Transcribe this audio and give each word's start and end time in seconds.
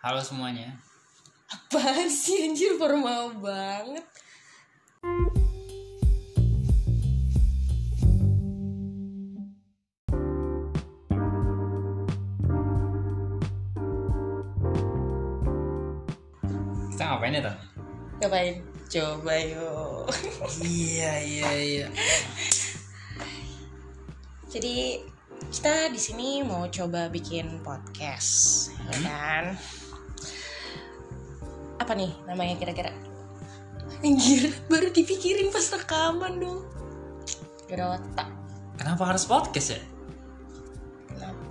Halo 0.00 0.16
semuanya. 0.24 0.80
Apaan 1.52 2.08
sih 2.08 2.48
anjir 2.48 2.80
formal 2.80 3.36
banget 3.36 4.00
Kita 16.88 17.02
ngapain 17.04 17.36
ya, 17.36 17.44
Tan? 17.44 17.56
Ngapain? 18.24 18.56
Coba 18.88 19.36
yuk 19.36 20.08
iya, 20.64 21.12
iya, 21.20 21.50
iya. 21.60 21.86
Jadi 24.48 25.04
kita 25.52 25.92
di 25.92 26.00
sini 26.00 26.40
mau 26.40 26.68
coba 26.72 27.12
bikin 27.12 27.60
podcast 27.60 28.72
ya 28.88 28.96
kan 29.04 29.44
Apa 31.90 31.98
nih 31.98 32.14
namanya 32.22 32.54
kira-kira? 32.54 32.94
Anjir 34.06 34.54
baru 34.70 34.94
dipikirin 34.94 35.50
pas 35.50 35.74
rekaman 35.74 36.38
dong 36.38 36.62
Gak 37.66 37.82
ada 37.82 37.98
otak 37.98 38.30
Kenapa 38.78 39.10
harus 39.10 39.26
podcast 39.26 39.74
ya? 39.74 39.82
Kenapa? 41.10 41.42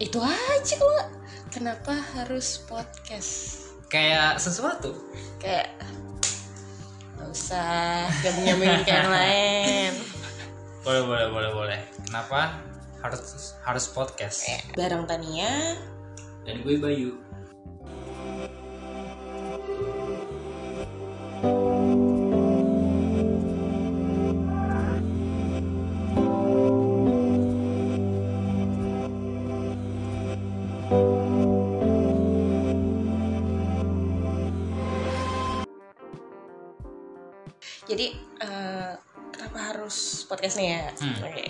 Itu 0.00 0.24
aja 0.24 0.74
kalau 0.80 1.12
Kenapa 1.52 1.92
harus 2.16 2.56
podcast? 2.64 3.68
Kayak 3.92 4.40
sesuatu. 4.40 4.96
Kayak 5.36 5.76
Gak 7.20 7.28
usah 7.28 8.08
Gabung-gabungin 8.24 8.80
kayak 8.88 8.96
yang 8.96 9.12
lain 9.12 9.92
Boleh, 10.88 11.02
boleh, 11.04 11.26
boleh, 11.28 11.50
boleh. 11.52 11.80
Kenapa 12.08 12.64
harus 13.04 13.20
harus 13.60 13.84
podcast? 13.92 14.48
Bareng 14.72 15.04
Tania 15.04 15.76
Dan 16.48 16.64
gue 16.64 16.80
Bayu. 16.80 17.27
Harus 40.28 40.36
podcast 40.36 40.60
nih 40.60 40.68
ya? 40.76 40.82
Hmm. 41.00 41.24
Oke 41.24 41.46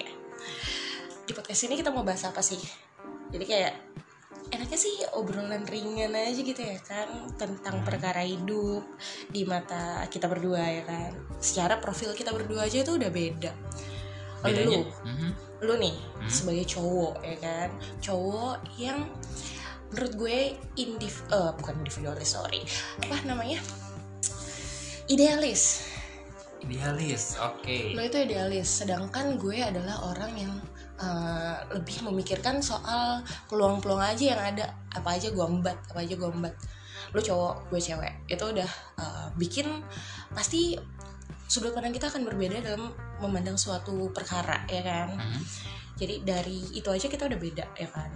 Di 1.27 1.33
podcast 1.35 1.67
ini 1.67 1.75
kita 1.75 1.91
mau 1.91 2.07
bahas 2.07 2.23
apa 2.23 2.39
sih? 2.39 2.63
Jadi 3.35 3.43
kayak 3.45 3.75
Enaknya 4.49 4.79
sih 4.79 4.95
obrolan 5.19 5.67
ringan 5.67 6.15
aja 6.15 6.39
gitu 6.39 6.63
ya 6.63 6.79
kan 6.87 7.11
Tentang 7.35 7.83
perkara 7.83 8.23
hidup 8.23 8.87
Di 9.29 9.43
mata 9.43 10.07
kita 10.07 10.31
berdua 10.31 10.63
ya 10.63 10.83
kan 10.87 11.11
Secara 11.43 11.83
profil 11.83 12.15
kita 12.15 12.31
berdua 12.31 12.71
aja 12.71 12.79
itu 12.81 12.95
udah 12.95 13.11
beda 13.11 13.51
Bedanya? 14.47 14.79
Lu, 14.79 14.87
Mhm. 14.87 15.31
lu 15.67 15.75
nih 15.83 15.97
Hmm. 15.99 16.31
sebagai 16.31 16.65
cowok 16.71 17.19
ya 17.27 17.37
kan 17.43 17.69
Cowok 17.99 18.57
yang 18.79 19.11
menurut 19.91 20.15
gue 20.15 20.39
indiv 20.79 21.17
eh, 21.33 21.51
bukan 21.57 21.81
individualis 21.81 22.37
sorry 22.37 22.61
apa 23.01 23.25
namanya 23.25 23.57
idealis 25.09 25.81
Idealis, 26.59 27.39
oke. 27.39 27.95
lo 27.95 28.03
itu 28.03 28.19
idealis 28.19 28.83
sedangkan 28.83 29.39
gue 29.39 29.63
adalah 29.63 30.11
orang 30.11 30.33
yang 30.35 30.53
uh, 30.99 31.55
lebih 31.71 32.03
memikirkan 32.03 32.59
soal 32.59 33.23
peluang-peluang 33.47 34.03
aja 34.03 34.35
yang 34.35 34.41
ada. 34.43 34.75
Apa 34.91 35.15
aja 35.15 35.31
gue 35.31 35.45
embat 35.47 35.79
apa 35.95 36.03
aja 36.03 36.19
gue 36.19 36.29
embat. 36.29 36.55
Lo 37.15 37.23
cowok 37.23 37.71
gue 37.71 37.81
cewek 37.81 38.27
itu 38.27 38.45
udah 38.45 38.71
uh, 38.99 39.27
bikin 39.39 39.71
pasti 40.35 40.75
sudut 41.49 41.73
pandang 41.73 41.95
kita 41.95 42.13
akan 42.13 42.27
berbeda 42.29 42.61
dalam 42.61 42.93
memandang 43.23 43.57
suatu 43.57 44.11
perkara 44.11 44.67
ya 44.69 44.83
kan? 44.83 45.15
Mhm. 45.17 45.43
jadi 45.99 46.15
dari 46.23 46.63
itu 46.79 46.87
aja 46.95 47.11
kita 47.11 47.27
udah 47.27 47.39
beda 47.39 47.65
ya 47.75 47.89
kan? 47.91 48.11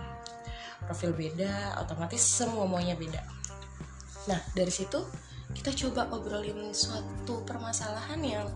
Profil 0.87 1.15
beda 1.15 1.79
otomatis 1.79 2.23
semua 2.23 2.67
maunya 2.67 2.99
beda. 2.99 3.23
Nah 4.27 4.39
dari 4.55 4.71
situ 4.71 5.03
kita 5.53 5.71
coba 5.87 6.09
obrolin 6.13 6.73
suatu 6.73 7.45
permasalahan 7.45 8.21
yang 8.21 8.47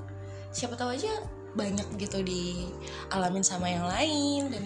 siapa 0.51 0.75
tahu 0.75 0.97
aja 0.97 1.13
banyak 1.57 1.87
gitu 1.97 2.21
dialamin 2.21 3.45
sama 3.45 3.69
yang 3.73 3.89
lain 3.89 4.53
dan 4.53 4.65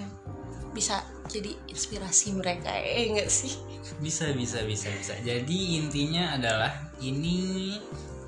bisa 0.75 1.03
jadi 1.31 1.55
inspirasi 1.71 2.35
mereka 2.35 2.71
eh 2.71 3.11
enggak 3.11 3.31
sih 3.31 3.55
Bisa, 3.99 4.31
bisa, 4.37 4.63
bisa, 4.63 4.87
bisa. 4.93 5.19
Jadi 5.25 5.81
intinya 5.81 6.37
adalah 6.39 6.71
ini 7.03 7.75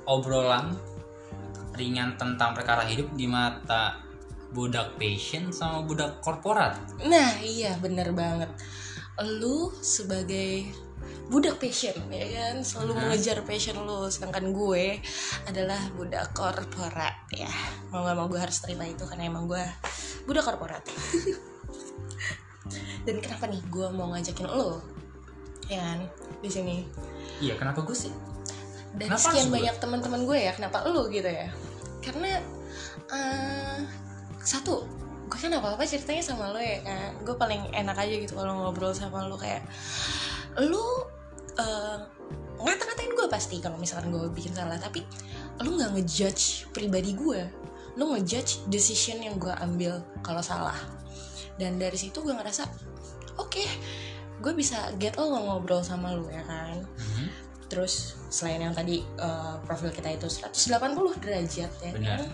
obrolan 0.08 0.74
ringan 1.76 2.18
tentang 2.18 2.56
perkara 2.56 2.82
hidup 2.88 3.12
di 3.14 3.28
mata 3.30 4.00
budak 4.52 4.96
passion 5.00 5.48
sama 5.48 5.84
budak 5.84 6.20
korporat. 6.20 6.76
nah 7.08 7.40
iya 7.40 7.76
bener 7.80 8.12
banget 8.12 8.52
lu 9.24 9.72
sebagai 9.80 10.68
budak 11.28 11.56
passion 11.58 11.96
ya 12.12 12.26
kan? 12.28 12.56
Selalu 12.60 12.92
Hah? 12.92 13.00
mengejar 13.08 13.38
passion 13.46 13.76
lu 13.82 14.10
sedangkan 14.10 14.52
gue 14.52 15.00
adalah 15.48 15.80
budak 15.96 16.32
korporat 16.36 17.16
ya. 17.32 17.50
Mau 17.90 18.04
gak 18.04 18.16
mau 18.16 18.28
gue 18.28 18.40
harus 18.40 18.58
terima 18.60 18.84
itu 18.88 19.04
karena 19.06 19.30
emang 19.30 19.48
gue 19.48 19.62
budak 20.28 20.44
korporat. 20.44 20.84
Dan 23.06 23.18
kenapa 23.18 23.50
nih 23.50 23.62
gue 23.66 23.86
mau 23.90 24.14
ngajakin 24.14 24.46
lo? 24.46 24.78
Ya 25.66 25.82
kan? 25.82 25.98
Di 26.38 26.50
sini. 26.50 26.86
Iya, 27.42 27.58
kenapa 27.58 27.82
gue 27.82 27.96
sih? 27.96 28.12
dari 28.92 29.08
Kenapa 29.08 29.32
sekian 29.32 29.48
banyak 29.48 29.76
teman-teman 29.80 30.20
gue 30.28 30.38
ya 30.38 30.52
kenapa 30.52 30.84
lo 30.84 31.08
gitu 31.08 31.28
ya? 31.28 31.48
Karena 32.04 32.44
eh, 33.08 33.78
satu 34.44 34.84
gue 35.32 35.38
kan 35.40 35.48
apa 35.56 35.80
apa 35.80 35.88
ceritanya 35.88 36.20
sama 36.20 36.52
lo 36.52 36.60
ya 36.60 36.84
kan? 36.84 37.16
Gue 37.24 37.36
paling 37.40 37.72
enak 37.72 37.96
aja 37.96 38.14
gitu 38.20 38.36
kalau 38.36 38.52
ngobrol 38.52 38.92
sama 38.92 39.24
lo 39.24 39.40
kayak 39.40 39.64
lo 40.58 41.08
eh, 41.56 41.98
ngata-ngatain 42.62 43.12
gue 43.12 43.26
pasti 43.26 43.56
kalau 43.58 43.76
misalkan 43.76 44.12
gue 44.12 44.28
bikin 44.30 44.52
salah 44.52 44.76
tapi 44.76 45.02
lo 45.60 45.74
nggak 45.74 45.96
ngejudge 45.98 46.70
pribadi 46.70 47.16
gue 47.16 47.40
lo 47.96 48.16
ngejudge 48.16 48.68
decision 48.68 49.20
yang 49.20 49.36
gue 49.36 49.52
ambil 49.60 50.00
kalau 50.20 50.40
salah 50.40 50.76
dan 51.60 51.76
dari 51.76 51.96
situ 51.96 52.20
gue 52.20 52.32
ngerasa 52.32 52.64
oke 53.36 53.64
gue 54.42 54.52
bisa 54.56 54.90
get 54.96 55.16
along 55.18 55.46
ngobrol 55.46 55.84
sama 55.84 56.12
lo 56.16 56.26
ya 56.28 56.42
kan 56.44 56.82
Mhm. 56.82 57.26
terus 57.68 58.16
selain 58.28 58.60
yang 58.60 58.76
tadi 58.76 59.00
eh, 59.00 59.54
profil 59.64 59.88
kita 59.88 60.12
itu 60.12 60.28
180 60.28 61.20
derajat 61.20 61.70
ya 61.72 61.90
Benar. 61.92 62.20
kan? 62.20 62.28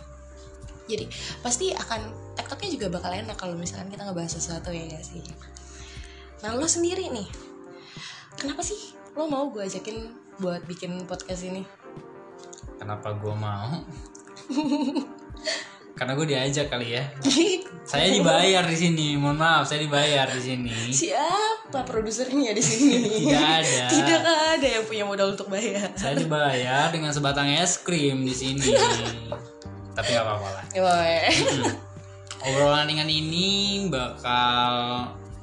jadi 0.88 1.04
pasti 1.44 1.70
akan 1.76 2.32
tektoknya 2.32 2.68
juga 2.74 2.86
bakal 2.88 3.12
enak 3.12 3.36
kalau 3.36 3.52
misalkan 3.54 3.92
kita 3.92 4.08
ngebahas 4.08 4.34
sesuatu 4.34 4.72
ya 4.72 4.88
gak 4.88 5.04
sih 5.04 5.20
nah 6.40 6.54
lo 6.54 6.64
sendiri 6.64 7.10
nih 7.10 7.28
kenapa 8.38 8.62
sih 8.62 8.94
lo 9.18 9.26
mau 9.26 9.50
gue 9.50 9.66
ajakin 9.66 10.14
buat 10.38 10.62
bikin 10.70 11.04
podcast 11.10 11.42
ini 11.42 11.66
Kenapa 12.78 13.10
gue 13.18 13.34
mau? 13.34 13.74
Karena 15.98 16.14
gue 16.14 16.26
diajak 16.30 16.70
kali 16.70 16.94
ya. 16.94 17.02
Saya 17.82 18.06
dibayar 18.06 18.62
di 18.62 18.76
sini. 18.78 19.18
Mohon 19.18 19.38
maaf, 19.42 19.62
saya 19.66 19.82
dibayar 19.82 20.30
di 20.30 20.38
sini. 20.38 20.76
siapa 20.94 21.82
produsernya 21.82 22.54
di 22.54 22.62
sini 22.62 23.02
Tidak 23.28 23.44
ada. 23.44 23.84
tidak 23.90 24.22
ada 24.24 24.66
yang 24.78 24.84
punya 24.86 25.04
modal 25.04 25.34
untuk 25.36 25.50
bayar 25.52 25.90
Saya 25.98 26.16
dibayar 26.16 26.88
dengan 26.94 27.10
sebatang 27.10 27.50
es 27.50 27.82
krim 27.82 28.22
di 28.22 28.32
sini. 28.32 28.62
Tapi 29.98 30.08
gak 30.14 30.22
apa-apa 30.22 30.48
lah. 30.54 30.64
Ya. 30.70 31.28
Obrolan 32.46 32.86
ringan 32.86 33.10
ini 33.10 33.90
bakal 33.90 34.70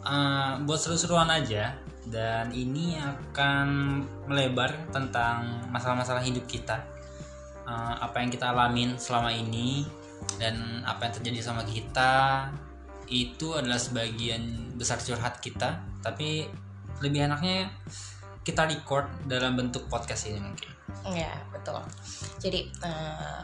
eh, 0.07 0.51
buat 0.63 0.79
seru-seruan 0.79 1.27
aja 1.27 1.75
dan 2.09 2.53
ini 2.53 2.97
akan 2.99 3.67
melebar 4.29 4.73
tentang 4.93 5.65
masalah-masalah 5.73 6.21
hidup 6.21 6.45
kita. 6.45 6.81
Eh, 7.65 7.95
apa 7.97 8.21
yang 8.21 8.29
kita 8.29 8.53
alamin 8.53 8.93
selama 8.97 9.33
ini 9.33 9.89
dan 10.37 10.85
apa 10.85 11.09
yang 11.09 11.13
terjadi 11.17 11.39
sama 11.41 11.65
kita 11.65 12.45
itu 13.09 13.53
adalah 13.53 13.77
sebagian 13.77 14.73
besar 14.77 14.97
curhat 15.01 15.41
kita, 15.41 15.81
tapi 16.01 16.49
lebih 17.01 17.25
enaknya 17.25 17.69
kita 18.45 18.69
record 18.69 19.09
dalam 19.25 19.57
bentuk 19.57 19.89
podcast 19.89 20.29
ini 20.29 20.37
mungkin. 20.41 20.69
Ya 21.09 21.33
betul. 21.49 21.81
Jadi 22.37 22.69
eh, 22.69 23.41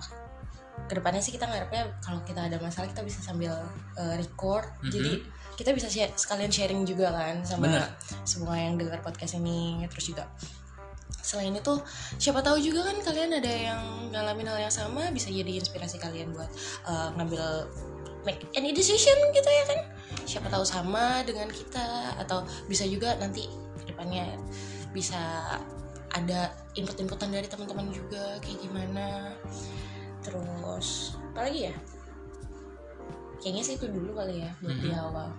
ke 0.85 0.93
depannya 0.97 1.21
sih 1.21 1.33
kita 1.33 1.49
ngarepnya 1.49 2.01
kalau 2.01 2.21
kita 2.21 2.45
ada 2.45 2.57
masalah 2.61 2.89
kita 2.89 3.01
bisa 3.01 3.25
sambil 3.25 3.53
eh, 3.97 4.15
record. 4.21 4.69
Mhm. 4.85 4.91
Jadi 4.93 5.13
kita 5.61 5.77
bisa 5.77 5.87
share, 5.87 6.09
sekalian 6.17 6.49
sharing 6.49 6.81
juga 6.89 7.13
kan 7.13 7.45
sama 7.45 7.69
Bener. 7.69 7.85
semua 8.25 8.57
yang 8.57 8.81
dengar 8.81 8.97
podcast 9.05 9.37
ini. 9.37 9.85
Terus 9.93 10.09
juga 10.09 10.25
selain 11.21 11.53
itu 11.53 11.77
siapa 12.17 12.41
tahu 12.41 12.57
juga 12.57 12.89
kan 12.89 12.97
kalian 13.05 13.37
ada 13.37 13.53
yang 13.53 13.81
ngalamin 14.09 14.49
hal 14.49 14.67
yang 14.67 14.73
sama 14.73 15.13
bisa 15.13 15.29
jadi 15.29 15.61
inspirasi 15.61 16.01
kalian 16.01 16.33
buat 16.33 16.49
eh, 16.89 17.09
ngambil 17.15 17.69
make 18.25 18.41
any 18.57 18.73
decision 18.73 19.15
gitu 19.31 19.45
ya 19.45 19.63
kan 19.69 19.79
siapa 20.25 20.49
tahu 20.49 20.65
sama 20.65 21.21
dengan 21.25 21.47
kita 21.49 22.17
atau 22.21 22.45
bisa 22.65 22.85
juga 22.89 23.15
nanti 23.21 23.45
ke 23.81 23.93
depannya 23.93 24.33
bisa 24.91 25.17
ada 26.11 26.51
input-inputan 26.75 27.31
dari 27.31 27.47
teman-teman 27.47 27.87
juga 27.89 28.37
kayak 28.43 28.59
gimana 28.59 29.37
terus 30.21 31.15
apa 31.31 31.47
lagi 31.47 31.71
ya 31.71 31.73
kayaknya 33.41 33.63
sih 33.65 33.75
itu 33.75 33.89
dulu 33.89 34.13
kali 34.13 34.45
ya 34.45 34.51
buat 34.61 34.77
di 34.77 34.87
Mhm. 34.87 35.01
awal. 35.01 35.29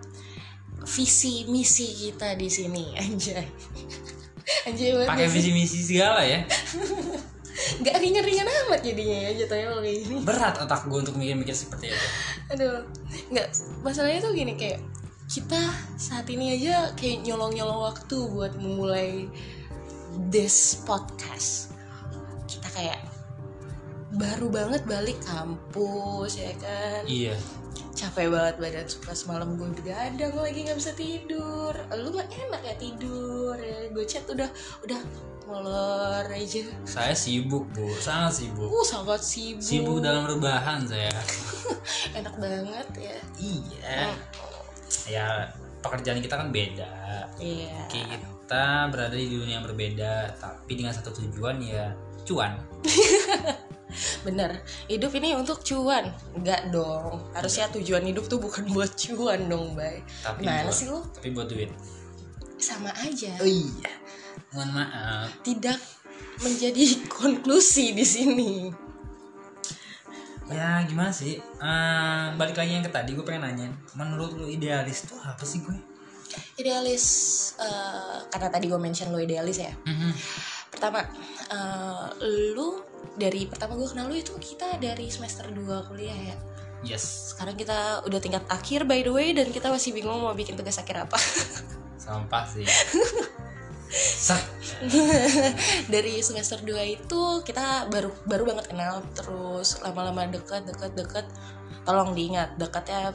Visi 0.83 1.47
misi 1.47 1.87
kita 1.89 2.35
di 2.35 2.51
sini 2.51 2.93
anjay. 3.03 3.47
Anjay 4.67 4.91
banget 4.93 5.09
pakai 5.09 5.29
visi 5.31 5.51
misi 5.55 5.79
segala 5.81 6.27
ya? 6.27 6.43
Nggak 7.53 7.97
ringan-ringan 8.01 8.49
amat 8.67 8.81
jadinya 8.83 9.19
ya 9.29 9.31
jatuhnya 9.45 9.67
kalau 9.71 9.83
kayak 9.85 9.99
gini. 10.03 10.19
Berat 10.25 10.55
otak 10.59 10.83
gue 10.89 10.99
untuk 10.99 11.15
mikir-mikir 11.15 11.55
seperti 11.55 11.95
itu. 11.95 12.07
Aduh 12.51 12.83
nggak 13.31 13.49
masalahnya 13.81 14.21
tuh 14.21 14.33
gini 14.35 14.57
kayak 14.57 14.81
kita 15.29 15.61
saat 15.97 16.27
ini 16.29 16.59
aja 16.59 16.91
kayak 16.93 17.23
nyolong-nyolong 17.25 17.87
waktu 17.87 18.17
buat 18.29 18.53
memulai 18.59 19.31
this 20.29 20.81
podcast. 20.83 21.71
Kita 22.51 22.69
kayak 22.69 23.01
baru 24.13 24.49
banget 24.49 24.83
balik 24.85 25.17
kampus 25.23 26.37
ya 26.37 26.53
kan? 26.59 27.05
Iya 27.07 27.37
capek 27.93 28.33
banget 28.33 28.57
badan 28.57 28.87
suka 28.89 29.13
semalam 29.13 29.55
gue 29.61 29.69
begadang 29.77 30.33
lagi 30.37 30.65
nggak 30.65 30.79
bisa 30.81 30.93
tidur. 30.97 31.75
Lu 31.93 32.09
mah 32.13 32.27
enak 32.27 32.63
ya 32.65 32.75
tidur? 32.81 33.55
Ya 33.61 33.89
gue 33.93 34.05
chat 34.09 34.25
udah 34.29 34.49
udah 34.85 35.01
molor 35.45 36.25
aja. 36.27 36.65
Saya 36.89 37.13
sibuk 37.13 37.69
bu. 37.77 37.93
Sangat 38.01 38.43
sibuk. 38.43 38.69
Uh 38.69 38.85
sangat 38.85 39.21
sibuk. 39.21 39.65
Sibuk 39.65 39.99
dalam 40.01 40.25
rebahan 40.25 40.89
saya. 40.89 41.13
Enak 42.19 42.35
banget 42.41 42.89
ya. 42.97 43.19
Iya. 43.37 43.97
Ya 45.09 45.27
pekerjaan 45.85 46.25
kita 46.25 46.41
kan 46.41 46.49
beda. 46.49 46.93
Iya. 47.37 47.77
Kita 47.93 48.89
berada 48.89 49.13
di 49.13 49.29
dunia 49.29 49.61
yang 49.61 49.67
berbeda 49.67 50.37
tapi 50.41 50.81
dengan 50.81 50.97
satu 50.97 51.13
tujuan 51.13 51.61
ya 51.61 51.93
cuan 52.23 52.55
bener. 54.27 54.61
Hidup 54.87 55.13
ini 55.19 55.35
untuk 55.37 55.61
cuan. 55.63 56.11
Enggak 56.37 56.71
dong. 56.71 57.23
Harusnya 57.33 57.69
tujuan 57.73 58.05
hidup 58.07 58.27
tuh 58.27 58.39
bukan 58.39 58.69
buat 58.71 58.93
cuan 58.97 59.49
dong 59.49 59.75
bay. 59.79 60.03
Tapi 60.23 60.45
Gimana 60.45 60.69
buat, 60.69 60.75
sih 60.77 60.87
lu? 60.89 60.99
tapi 61.13 61.29
buat 61.33 61.49
duit. 61.49 61.71
Sama 62.59 62.91
aja. 62.95 63.33
Oh 63.43 63.49
iya. 63.49 63.93
Mohon 64.53 64.71
maaf. 64.85 65.27
Tidak 65.43 65.79
menjadi 66.45 66.85
konklusi 67.09 67.97
di 67.97 68.05
sini. 68.07 68.53
Ya 70.53 70.85
gimana 70.85 71.09
sih? 71.09 71.41
Eh, 71.41 72.25
balik 72.37 72.61
lagi 72.61 72.77
yang 72.77 72.85
ke 72.85 72.93
tadi 72.93 73.17
gue 73.17 73.25
pengen 73.25 73.49
nanya. 73.49 73.69
Menurut 73.97 74.37
lu 74.37 74.47
idealis 74.47 75.09
tuh 75.09 75.17
apa 75.25 75.43
sih 75.49 75.65
gue 75.65 75.93
idealis 76.57 77.05
eh, 77.61 78.17
karena 78.33 78.49
tadi 78.49 78.65
gue 78.69 78.81
mention 78.81 79.13
lo 79.13 79.21
idealis 79.21 79.59
ya. 79.61 79.73
Mhm. 79.85 80.13
Pertama 80.83 81.07
eh, 81.55 82.07
lu 82.51 82.83
dari 83.15 83.47
pertama 83.47 83.79
gue 83.79 83.87
kenal 83.87 84.11
lu 84.11 84.19
itu 84.19 84.35
kita 84.43 84.83
dari 84.83 85.07
semester 85.15 85.47
2 85.47 85.63
kuliah 85.87 86.35
ya? 86.35 86.37
Yes. 86.83 87.31
Sekarang 87.31 87.55
kita 87.55 88.03
udah 88.03 88.19
tingkat 88.19 88.43
akhir 88.51 88.83
by 88.83 89.07
the 89.07 89.15
way 89.15 89.31
dan 89.31 89.55
kita 89.55 89.71
masih 89.71 89.95
bingung 89.95 90.19
mau 90.19 90.35
bikin 90.35 90.59
tugas 90.59 90.83
akhir 90.83 91.07
apa. 91.07 91.15
Sampah 92.03 92.43
sih. 92.51 92.67
Dari 95.95 96.19
semester 96.19 96.59
2 96.59 96.99
itu 96.99 97.23
kita 97.47 97.87
baru 97.87 98.11
baru 98.27 98.43
banget 98.51 98.75
kenal 98.75 99.07
terus 99.15 99.79
lama-lama 99.87 100.27
deket 100.27 100.67
deket 100.67 100.99
deket. 100.99 101.27
Tolong 101.87 102.11
diingat 102.11 102.59
dekatnya 102.59 103.15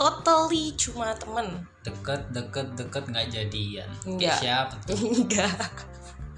totally 0.00 0.72
cuma 0.80 1.12
temen. 1.20 1.68
Deket 1.84 2.32
deket 2.32 2.72
deket 2.72 3.04
nggak 3.12 3.28
jadian. 3.28 3.88
Nggak. 4.08 4.40
siapa 4.40 4.80
tuh? 4.88 4.96
Enggak 5.20 5.52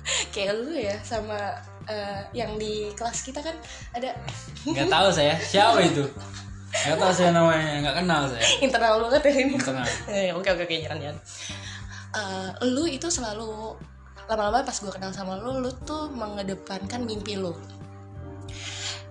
kayak 0.35 0.53
lu 0.63 0.73
ya 0.75 0.97
sama 1.03 1.39
eh, 1.91 2.23
yang 2.33 2.55
di 2.59 2.91
kelas 2.95 3.27
kita 3.27 3.43
kan 3.43 3.57
ada. 3.95 4.15
Nggak 4.67 4.89
tahu 4.91 5.09
saya 5.11 5.35
siapa 5.43 5.83
itu? 5.83 6.05
Nggak 6.87 6.99
tahu 6.99 7.13
saya 7.13 7.31
namanya 7.35 7.73
nggak 7.87 7.97
kenal 8.03 8.23
saya. 8.31 8.45
Internal 8.63 8.95
banget 9.07 9.23
ya 9.27 9.33
ini. 9.35 9.55
Internal. 9.59 9.87
Eh, 10.13 10.31
oke 10.35 10.49
oke 10.49 10.63
oke 10.67 10.77
jangan 10.83 10.99
jangan 11.03 11.19
Eh, 12.17 12.51
lu 12.73 12.89
itu 12.89 13.13
selalu 13.13 13.77
lama-lama 14.27 14.65
pas 14.65 14.75
gue 14.75 14.91
kenal 14.91 15.13
sama 15.13 15.39
lu 15.39 15.61
lu 15.61 15.71
tuh 15.85 16.09
mengedepankan 16.11 17.05
mimpi 17.05 17.37
lu. 17.37 17.53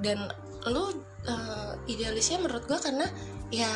Dan 0.02 0.28
lu 0.66 0.92
eh, 1.28 1.72
idealisnya 1.86 2.42
menurut 2.42 2.66
gue 2.66 2.80
karena 2.82 3.06
ya 3.54 3.70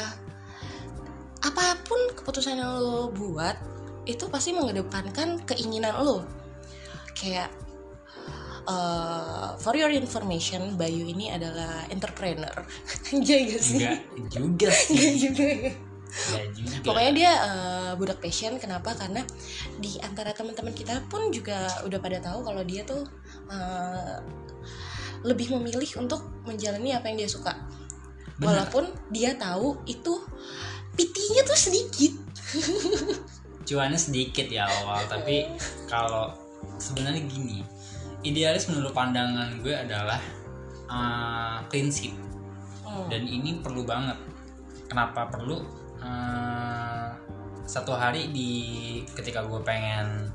apa 1.39 1.79
pun 1.87 1.99
keputusan 2.19 2.59
yang 2.59 2.75
lu 2.81 3.13
buat 3.15 3.55
itu 4.03 4.25
pasti 4.27 4.51
mengedepankan 4.51 5.45
keinginan 5.45 5.95
lu 6.01 6.25
kayak 7.19 7.49
eh, 8.65 9.49
for 9.59 9.75
your 9.75 9.91
information 9.91 10.79
Bayu 10.79 11.03
ini 11.03 11.29
adalah 11.29 11.85
entrepreneur. 11.91 12.55
Anjay 13.13 13.51
gak 13.51 13.63
sih? 13.63 13.83
Enggak 13.83 13.99
juga 14.31 14.69
sih. 14.71 14.95
Nggak 14.95 15.15
juga 15.19 15.45
ya? 15.67 15.71
Enggak 16.09 16.47
juga. 16.55 16.77
Pokoknya 16.87 17.11
dia 17.13 17.31
eh, 17.35 17.91
budak 17.99 18.19
passion. 18.23 18.55
Kenapa? 18.57 18.95
Karena 18.95 19.21
di 19.77 19.99
antara 19.99 20.31
teman-teman 20.31 20.73
kita 20.73 21.03
pun 21.11 21.29
juga 21.29 21.67
udah 21.85 21.99
pada 21.99 22.17
tahu 22.23 22.39
kalau 22.47 22.63
dia 22.63 22.81
tuh 22.87 23.03
eh, 23.51 24.17
lebih 25.27 25.51
memilih 25.59 25.99
untuk 25.99 26.23
menjalani 26.47 26.95
apa 26.95 27.11
yang 27.11 27.27
dia 27.27 27.31
suka. 27.31 27.53
Benar. 28.39 28.71
walaupun 28.71 28.87
dia 29.11 29.35
tahu 29.35 29.83
itu 29.83 30.15
pitinya 30.95 31.43
tuh 31.43 31.59
sedikit. 31.59 32.15
Cuannya 33.67 33.99
sedikit 33.99 34.47
ya 34.47 34.65
awal 34.65 35.03
tapi 35.11 35.45
kalau 35.91 36.31
sebenarnya 36.79 37.23
gini 37.27 37.61
idealis 38.23 38.67
menurut 38.67 38.91
pandangan 38.91 39.59
gue 39.63 39.75
adalah 39.75 40.19
uh, 40.91 41.59
prinsip. 41.71 42.11
Hmm. 42.89 43.05
dan 43.05 43.21
ini 43.29 43.61
perlu 43.61 43.85
banget. 43.85 44.17
Kenapa 44.89 45.29
perlu? 45.29 45.61
Uh, 46.01 47.13
satu 47.69 47.93
hari 47.93 48.33
di 48.33 48.51
ketika 49.13 49.45
gue 49.45 49.61
pengen 49.61 50.33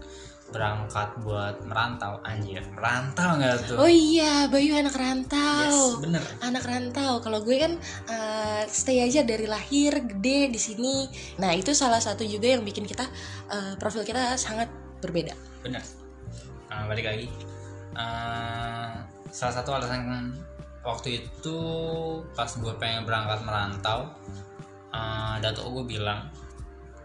berangkat 0.55 1.19
buat 1.27 1.67
merantau 1.67 2.23
anjir 2.23 2.63
merantau 2.79 3.35
nggak 3.43 3.75
tuh? 3.75 3.75
Oh 3.75 3.91
iya 3.91 4.47
Bayu 4.47 4.79
anak 4.79 4.95
yes 4.95 5.03
rantau 5.03 5.99
bener. 5.99 6.23
Anak 6.47 6.63
rantau. 6.63 7.19
Kalau 7.19 7.43
gue 7.43 7.59
kan 7.59 7.75
eh, 8.07 8.63
stay 8.71 9.03
aja 9.03 9.27
dari 9.27 9.51
lahir 9.51 9.99
gede 9.99 10.55
di 10.55 10.61
sini. 10.63 11.11
Nah 11.43 11.51
itu 11.59 11.75
salah 11.75 11.99
satu 11.99 12.23
juga 12.23 12.55
yang 12.55 12.63
bikin 12.63 12.87
kita 12.87 13.03
eh, 13.51 13.75
profil 13.83 14.07
kita 14.07 14.39
sangat 14.39 14.71
berbeda. 15.03 15.35
Bener 15.67 16.04
Nah, 16.75 16.91
balik 16.91 17.07
lagi. 17.07 17.31
Eh, 17.95 18.93
salah 19.31 19.55
satu 19.55 19.71
alasan 19.79 20.35
waktu 20.83 21.23
itu 21.23 21.59
pas 22.35 22.51
gue 22.51 22.75
pengen 22.77 23.09
berangkat 23.09 23.41
merantau 23.47 24.13
uh, 24.93 25.41
datuk 25.41 25.65
gue 25.81 25.97
bilang 25.97 26.29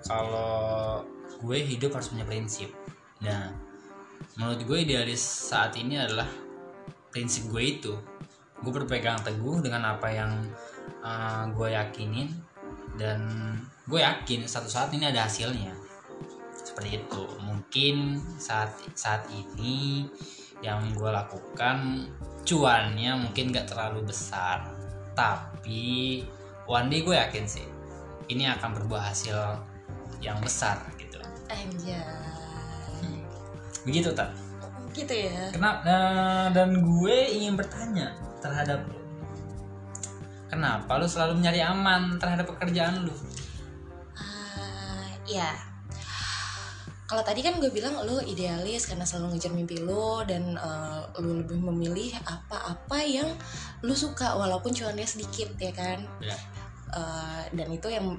kalau 0.03 0.99
gue 1.39 1.57
hidup 1.63 1.95
harus 1.95 2.11
punya 2.11 2.27
prinsip. 2.27 2.69
Nah 3.23 3.53
menurut 4.35 4.61
gue 4.67 4.77
idealis 4.83 5.21
saat 5.21 5.77
ini 5.79 5.95
adalah 5.95 6.27
prinsip 7.13 7.47
gue 7.47 7.63
itu. 7.63 7.93
Gue 8.59 8.71
berpegang 8.75 9.23
teguh 9.23 9.63
dengan 9.63 9.95
apa 9.95 10.11
yang 10.11 10.31
uh, 10.99 11.47
gue 11.55 11.71
yakinin 11.71 12.27
dan 12.99 13.21
gue 13.87 13.99
yakin 14.03 14.43
satu 14.43 14.67
saat 14.67 14.91
ini 14.91 15.07
ada 15.07 15.23
hasilnya 15.23 15.71
seperti 16.79 17.03
itu. 17.03 17.23
Mungkin 17.43 17.95
saat 18.39 18.71
saat 18.95 19.27
ini 19.27 20.07
yang 20.63 20.95
gue 20.95 21.11
lakukan 21.11 22.07
cuannya 22.47 23.19
mungkin 23.19 23.51
gak 23.51 23.67
terlalu 23.67 24.07
besar. 24.07 24.63
Tapi 25.11 26.23
one 26.71 26.87
day 26.87 27.03
gue 27.03 27.19
yakin 27.19 27.43
sih 27.43 27.67
ini 28.31 28.47
akan 28.47 28.79
berbuah 28.79 29.11
hasil 29.11 29.59
yang 30.23 30.39
besar 30.39 30.79
gitu. 30.95 31.19
Anjay. 31.51 31.99
Begitu 33.83 34.15
tak 34.15 34.31
gitu 34.95 35.11
ya. 35.11 35.51
Kenapa 35.51 35.83
nah, 35.83 36.47
dan 36.55 36.79
gue 36.79 37.17
ingin 37.35 37.59
bertanya 37.59 38.15
terhadap 38.39 38.87
lu 38.87 38.99
kenapa 40.49 40.97
lu 40.97 41.05
selalu 41.05 41.43
mencari 41.43 41.61
aman 41.61 42.17
terhadap 42.17 42.49
pekerjaan 42.49 43.05
lu 43.05 43.13
Ah, 44.17 45.13
ya 45.29 45.68
kalau 47.09 47.25
tadi 47.25 47.41
kan 47.41 47.57
gue 47.57 47.73
bilang 47.73 47.97
lo 48.05 48.21
idealis 48.21 48.85
karena 48.85 49.01
selalu 49.01 49.33
ngejar 49.33 49.49
mimpi 49.49 49.81
lo 49.81 50.21
dan 50.21 50.53
eh, 50.53 51.01
lo 51.25 51.41
lebih 51.41 51.57
memilih 51.57 52.13
apa-apa 52.21 53.01
yang 53.01 53.33
lo 53.81 53.97
suka 53.97 54.37
walaupun 54.37 54.69
cuannya 54.69 55.09
sedikit 55.09 55.49
ya 55.57 55.73
kan 55.73 56.05
ya 56.21 56.37
Eh, 56.89 57.43
dan 57.53 57.69
itu 57.69 57.85
yang 57.85 58.17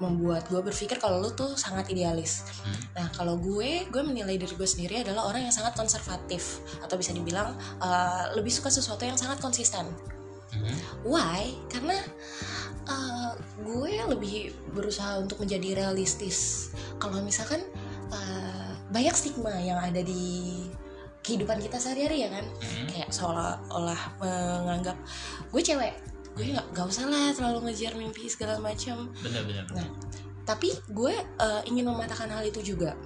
membuat 0.00 0.48
gue 0.48 0.64
berpikir 0.64 0.96
kalau 0.96 1.20
lo 1.20 1.28
tuh 1.36 1.52
sangat 1.60 1.92
idealis 1.92 2.40
Hmm. 2.64 2.72
nah 2.96 3.06
kalau 3.12 3.36
gue 3.36 3.84
gue 3.84 4.00
menilai 4.00 4.40
diri 4.40 4.56
gue 4.56 4.64
sendiri 4.64 5.04
adalah 5.04 5.28
orang 5.28 5.44
yang 5.44 5.52
sangat 5.52 5.76
konservatif 5.76 6.64
atau 6.80 6.96
bisa 6.96 7.12
dibilang 7.12 7.52
eh, 7.84 8.24
lebih 8.32 8.48
suka 8.48 8.72
sesuatu 8.72 9.04
yang 9.04 9.20
sangat 9.20 9.44
konsisten 9.44 9.84
Mhm. 10.48 11.04
Why? 11.04 11.52
Karena 11.68 11.92
uh, 12.88 13.36
gue 13.60 13.94
lebih 14.08 14.56
berusaha 14.72 15.20
untuk 15.20 15.44
menjadi 15.44 15.84
realistis. 15.84 16.72
Kalau 16.96 17.20
misalkan 17.20 17.60
uh, 17.60 17.77
banyak 18.88 19.14
stigma 19.14 19.52
yang 19.60 19.78
ada 19.78 20.00
di 20.00 20.64
kehidupan 21.20 21.60
kita 21.60 21.76
sehari-hari 21.76 22.24
ya 22.24 22.30
kan? 22.32 22.46
Hmm. 22.46 22.86
kayak 22.88 23.08
seolah-olah 23.12 24.00
menganggap 24.22 24.96
gue 25.52 25.62
cewek 25.62 25.94
gue 26.38 26.54
nggak 26.54 26.66
nggak 26.70 26.86
usah 26.86 27.04
lah 27.10 27.34
terlalu 27.34 27.68
ngejar 27.68 27.98
mimpi 27.98 28.30
segala 28.30 28.62
macam 28.62 29.10
bener-bener 29.20 29.66
Nah. 29.74 29.88
tapi 30.46 30.70
gue 30.88 31.12
eh, 31.18 31.62
ingin 31.68 31.84
mematahkan 31.84 32.30
hal 32.32 32.46
itu 32.46 32.62
juga. 32.74 32.96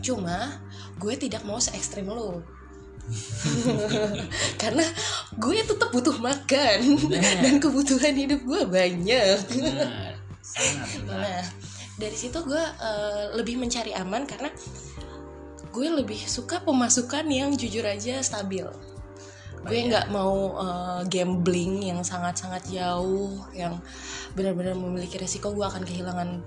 Cuma 0.00 0.56
gue 0.96 1.14
tidak 1.20 1.44
mau 1.44 1.60
se 1.60 1.74
ekstrim 1.76 2.08
lo 2.08 2.40
karena 4.62 4.86
gue 5.36 5.58
tetap 5.66 5.90
butuh 5.90 6.16
makan. 6.22 6.78
Dan 7.42 7.58
kebutuhan 7.58 8.14
hidup 8.14 8.40
gue 8.46 8.62
banyak. 8.64 9.36
Bener 9.52 10.22
sangat 10.42 10.88
benar 11.06 11.18
nah 11.22 11.42
dari 11.96 12.16
situ 12.18 12.34
gue 12.42 12.58
eh, 12.60 13.24
lebih 13.38 13.62
mencari 13.62 13.94
aman 13.94 14.26
karena 14.26 14.50
gue 15.72 15.88
lebih 15.88 16.20
suka 16.28 16.60
pemasukan 16.60 17.24
yang 17.32 17.56
jujur 17.56 17.82
aja 17.82 18.20
stabil. 18.20 18.68
Gue 19.62 19.78
Baik. 19.78 19.88
nggak 19.88 20.06
mau 20.12 20.58
eh, 20.60 21.00
gambling 21.08 21.88
yang 21.88 22.04
sangat-sangat 22.04 22.68
jauh 22.68 23.40
yang 23.56 23.80
benar-benar 24.36 24.76
memiliki 24.76 25.16
resiko 25.16 25.54
gue 25.54 25.64
akan 25.64 25.82
kehilangan 25.86 26.44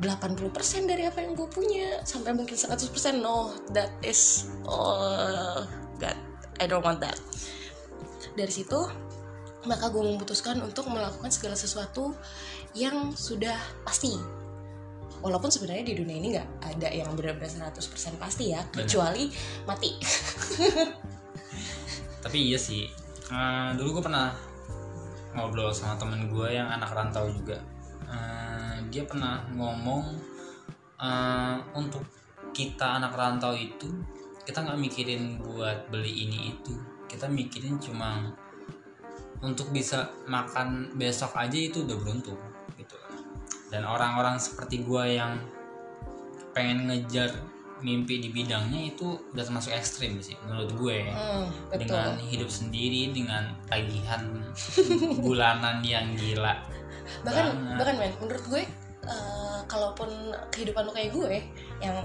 80% 0.00 0.88
dari 0.88 1.04
apa 1.04 1.20
yang 1.20 1.36
gue 1.36 1.44
punya 1.44 2.00
sampai 2.08 2.32
mungkin 2.32 2.56
100% 2.56 3.20
no 3.20 3.52
that 3.76 3.92
is 4.00 4.48
oh 4.64 5.60
god 6.00 6.16
I 6.56 6.64
don't 6.64 6.82
want 6.82 7.04
that. 7.04 7.20
Dari 8.32 8.50
situ 8.50 8.80
maka 9.68 9.92
gue 9.92 10.00
memutuskan 10.00 10.56
untuk 10.64 10.88
melakukan 10.88 11.28
segala 11.28 11.52
sesuatu 11.52 12.16
yang 12.72 13.12
sudah 13.12 13.56
pasti 13.84 14.39
walaupun 15.20 15.52
sebenarnya 15.52 15.84
di 15.92 15.94
dunia 15.96 16.16
ini 16.16 16.28
nggak 16.36 16.48
ada 16.76 16.88
yang 16.92 17.12
benar-benar 17.12 17.72
100% 17.72 18.16
pasti 18.16 18.52
ya 18.52 18.60
kecuali 18.72 19.28
mati. 19.68 19.90
Tapi 22.24 22.38
iya 22.52 22.58
sih. 22.60 22.84
Eh, 23.30 23.68
dulu 23.76 24.00
gue 24.00 24.04
pernah 24.04 24.34
ngobrol 25.36 25.70
sama 25.70 25.96
temen 25.96 26.28
gue 26.28 26.48
yang 26.52 26.68
anak 26.68 26.92
rantau 26.92 27.28
juga. 27.30 27.60
Eh, 28.10 28.76
dia 28.92 29.04
pernah 29.04 29.44
ngomong 29.54 30.04
eh, 31.00 31.56
untuk 31.76 32.04
kita 32.50 32.98
anak 32.98 33.14
rantau 33.14 33.54
itu 33.54 33.88
kita 34.44 34.66
nggak 34.66 34.80
mikirin 34.80 35.38
buat 35.38 35.88
beli 35.88 36.26
ini 36.26 36.56
itu. 36.56 36.74
Kita 37.06 37.30
mikirin 37.30 37.78
cuma 37.78 38.34
untuk 39.40 39.72
bisa 39.72 40.12
makan 40.28 40.92
besok 41.00 41.32
aja 41.36 41.56
itu 41.56 41.88
udah 41.88 41.96
beruntung 41.96 42.40
dan 43.70 43.86
orang-orang 43.86 44.36
seperti 44.36 44.82
gue 44.82 45.16
yang 45.16 45.38
pengen 46.50 46.90
ngejar 46.90 47.30
mimpi 47.80 48.20
di 48.20 48.28
bidangnya 48.28 48.92
itu 48.92 49.16
udah 49.32 49.44
termasuk 49.44 49.72
ekstrim 49.72 50.20
sih 50.20 50.36
menurut 50.44 50.70
gue. 50.76 50.98
Hmm, 51.08 51.48
betul. 51.72 51.96
Dengan 51.96 52.20
hidup 52.20 52.50
sendiri 52.52 53.14
dengan 53.14 53.56
tagihan 53.66 54.22
bulanan 55.24 55.80
yang 55.80 56.12
gila. 56.18 56.60
Bahkan 57.24 57.44
banget. 57.48 57.76
bahkan 57.80 57.94
men 57.96 58.12
menurut 58.20 58.44
gue 58.52 58.62
eh, 59.08 59.58
kalaupun 59.64 60.10
kehidupan 60.52 60.82
lu 60.86 60.92
kayak 60.92 61.10
gue 61.16 61.34
yang 61.80 61.96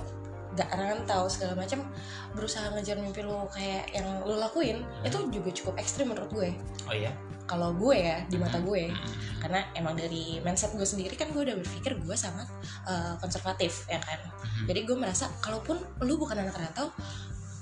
gak 0.55 0.71
rantau 0.71 1.27
segala 1.27 1.53
macam 1.59 1.83
berusaha 2.31 2.71
ngejar 2.71 2.95
mimpi 2.99 3.21
lu 3.23 3.43
kayak 3.51 3.91
yang 3.91 4.07
lu 4.23 4.39
lakuin 4.39 4.81
Hmm. 4.83 5.07
itu 5.07 5.17
juga 5.31 5.49
cukup 5.51 5.75
ekstrim 5.79 6.11
menurut 6.11 6.31
gue. 6.31 6.49
Oh 6.87 6.95
iya? 6.95 7.11
Kalau 7.45 7.77
gue 7.77 7.93
ya 7.93 8.25
di 8.25 8.41
mata 8.41 8.57
gue. 8.57 8.89
Mm-mm. 8.89 9.23
karena 9.45 9.61
emang 9.77 9.93
dari 9.93 10.41
mindset 10.41 10.73
gue 10.73 10.81
sendiri 10.81 11.13
kan 11.13 11.29
gue 11.29 11.37
udah 11.45 11.53
berpikir 11.61 11.93
gue 12.01 12.15
sangat 12.17 12.49
eh, 12.89 13.13
konservatif 13.21 13.85
ya 13.85 14.01
kan? 14.01 14.17
Mhm. 14.25 14.65
jadi 14.65 14.79
gue 14.89 14.97
merasa 14.97 15.29
kalaupun 15.37 15.77
lu 16.01 16.17
bukan 16.17 16.41
anak 16.41 16.57
rantau 16.57 16.89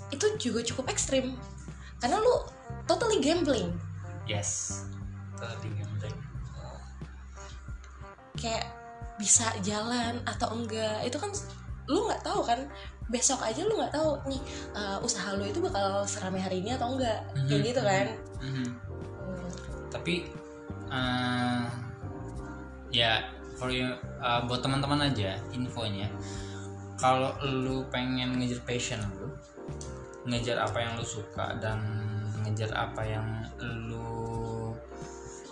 itu 0.08 0.26
juga 0.40 0.64
cukup 0.64 0.94
ekstrim. 0.94 1.36
Karena 2.00 2.22
lu 2.22 2.46
totally 2.86 3.20
gambling. 3.20 3.74
Yes. 4.24 4.84
Tadi 5.36 5.68
gambling. 5.76 6.18
Kayak 8.40 8.66
bisa 9.18 9.46
jalan 9.62 10.20
atau 10.26 10.52
enggak 10.56 11.06
itu 11.06 11.18
kan 11.20 11.32
lu 11.88 12.08
nggak 12.08 12.24
tahu 12.24 12.42
kan? 12.44 12.60
Besok 13.12 13.44
aja 13.44 13.62
lu 13.64 13.76
nggak 13.76 13.92
tahu 13.92 14.16
nih 14.28 14.42
uh, 14.72 14.98
usaha 15.04 15.36
lu 15.36 15.44
itu 15.44 15.60
bakal 15.60 16.08
seramai 16.08 16.40
hari 16.40 16.64
ini 16.64 16.74
atau 16.74 16.96
enggak 16.96 17.20
kayak 17.48 17.62
Mhm. 17.62 17.68
gitu 17.68 17.82
kan? 17.84 18.06
Mhm. 18.40 18.68
Hmm, 19.24 19.50
tapi 19.92 20.16
eh, 20.94 21.64
ya 22.94 23.26
for 23.58 23.68
you 23.68 23.90
eh, 23.98 24.42
buat 24.46 24.62
teman-teman 24.62 25.10
aja 25.10 25.36
infonya. 25.52 26.08
Kalau 26.96 27.36
lu 27.44 27.84
pengen 27.90 28.40
ngejar 28.40 28.64
passion 28.64 29.02
lu 29.20 29.28
ngejar 30.24 30.56
apa 30.56 30.80
yang 30.80 30.96
lu 30.96 31.04
suka 31.04 31.60
dan 31.60 31.84
ngejar 32.48 32.72
apa 32.72 33.04
yang 33.04 33.28
lu 33.92 34.72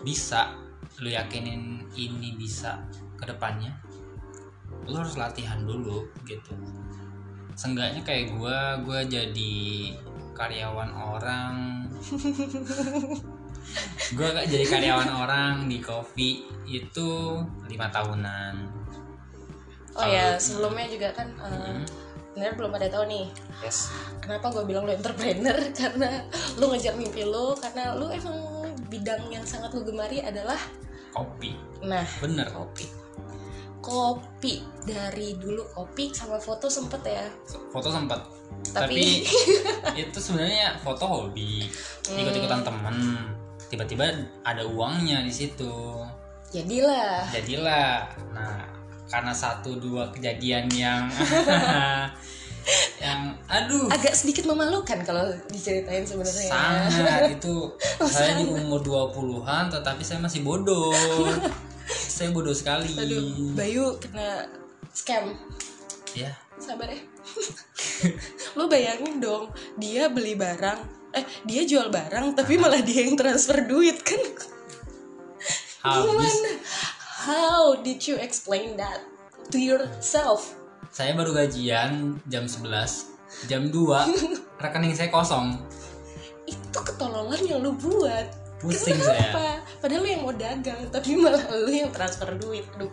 bisa 0.02 0.56
lu 1.04 1.12
yakinin 1.12 1.84
ini 1.94 2.38
bisa 2.40 2.80
ke 3.20 3.28
depannya 3.28 3.76
lu 4.88 4.96
harus 4.98 5.16
latihan 5.18 5.62
dulu 5.62 6.08
gitu. 6.26 6.54
Seenggaknya 7.54 8.02
kayak 8.02 8.34
gua 8.34 8.80
gua 8.82 9.06
jadi 9.06 9.94
karyawan 10.34 10.92
orang. 10.96 11.56
Gue 14.12 14.28
gak 14.28 14.52
jadi 14.52 14.66
karyawan 14.68 15.12
orang 15.24 15.56
di 15.72 15.80
kopi 15.80 16.44
itu 16.68 17.40
lima 17.72 17.88
tahunan. 17.88 18.68
Oh 19.96 20.04
ya 20.04 20.36
sebelumnya 20.36 20.88
juga 20.92 21.14
kan 21.16 21.30
uh, 21.40 21.48
Mm, 21.52 21.84
bener 22.36 22.52
belum 22.60 22.72
pada 22.74 22.88
tahu 22.92 23.08
nih. 23.08 23.28
Yes. 23.64 23.92
Kenapa 24.20 24.52
gue 24.52 24.64
bilang 24.68 24.84
lu 24.84 24.92
entrepreneur? 24.92 25.56
Karena 25.80 26.26
lu 26.60 26.68
ngejar 26.74 27.00
mimpi 27.00 27.24
lu 27.24 27.56
karena 27.56 27.96
lu 27.96 28.12
emang 28.12 28.68
bidang 28.92 29.24
yang 29.32 29.46
sangat 29.48 29.72
lu 29.72 29.88
gemari 29.88 30.20
adalah 30.20 30.60
kopi. 31.16 31.56
Nah. 31.86 32.04
Bener 32.20 32.52
kopi 32.52 33.01
kopi. 33.82 34.62
Dari 34.86 35.36
dulu 35.36 35.66
kopi 35.74 36.14
sama 36.14 36.38
foto 36.38 36.70
sempet 36.70 37.02
ya. 37.04 37.26
Foto 37.74 37.90
sempat 37.90 38.42
tapi, 38.70 39.26
tapi 39.26 39.98
itu 40.06 40.18
sebenarnya 40.22 40.78
foto 40.80 41.04
hobi. 41.10 41.66
Ikut-ikutan 42.06 42.62
temen. 42.62 42.96
Tiba-tiba 43.68 44.06
ada 44.46 44.64
uangnya 44.64 45.26
di 45.26 45.34
situ. 45.34 45.98
Jadilah. 46.54 47.26
Jadilah. 47.34 48.08
Nah 48.32 48.70
karena 49.12 49.36
satu 49.36 49.76
dua 49.76 50.08
kejadian 50.16 50.72
yang 50.72 51.04
yang 53.04 53.36
aduh. 53.50 53.92
Agak 53.92 54.16
sedikit 54.16 54.48
memalukan 54.48 55.02
kalau 55.04 55.34
diceritain 55.52 56.06
sebenarnya. 56.06 56.48
Ya. 56.48 56.88
sangat. 56.88 57.22
Itu 57.42 57.76
saya 58.08 58.40
di 58.40 58.46
umur 58.48 58.80
20-an 58.86 59.74
tetapi 59.74 60.04
saya 60.06 60.22
masih 60.24 60.46
bodoh 60.46 60.94
saya 61.92 62.30
bodoh 62.32 62.56
sekali 62.56 62.94
Aduh, 62.96 63.54
Bayu 63.54 64.00
kena 64.00 64.48
scam. 64.92 65.36
ya 66.16 66.32
Sabar 66.62 66.92
ya. 66.92 67.02
Lu 68.58 68.70
bayangin 68.70 69.18
dong, 69.18 69.50
dia 69.82 70.06
beli 70.12 70.38
barang, 70.38 70.80
eh 71.18 71.26
dia 71.48 71.66
jual 71.66 71.90
barang 71.90 72.38
tapi 72.38 72.60
malah 72.60 72.84
dia 72.86 73.08
yang 73.08 73.18
transfer 73.18 73.66
duit 73.66 73.98
kan? 74.06 74.22
habis 75.82 76.06
Gimana? 76.06 76.52
How 77.26 77.78
did 77.82 78.06
you 78.06 78.22
explain 78.22 78.78
that 78.78 79.02
to 79.50 79.58
yourself? 79.58 80.62
saya 80.92 81.16
baru 81.16 81.32
gajian 81.32 82.20
jam 82.28 82.44
11 82.52 83.48
jam 83.48 83.72
2 83.72 83.80
rekening 84.64 84.92
saya 84.92 85.08
kosong 85.08 85.56
Itu 86.44 86.84
ketololan 86.84 87.40
yang 87.48 87.64
lu 87.64 87.72
buat. 87.72 88.28
Pusing 88.62 88.96
saya 88.96 89.18
Kenapa? 89.28 89.46
Padahal 89.78 90.00
lu 90.00 90.08
yang 90.08 90.22
mau 90.22 90.32
dagang, 90.32 90.78
tapi 90.88 91.18
malah 91.18 91.42
lu 91.50 91.68
yang 91.68 91.90
transfer 91.90 92.30
duit. 92.36 92.62
Aduh. 92.72 92.92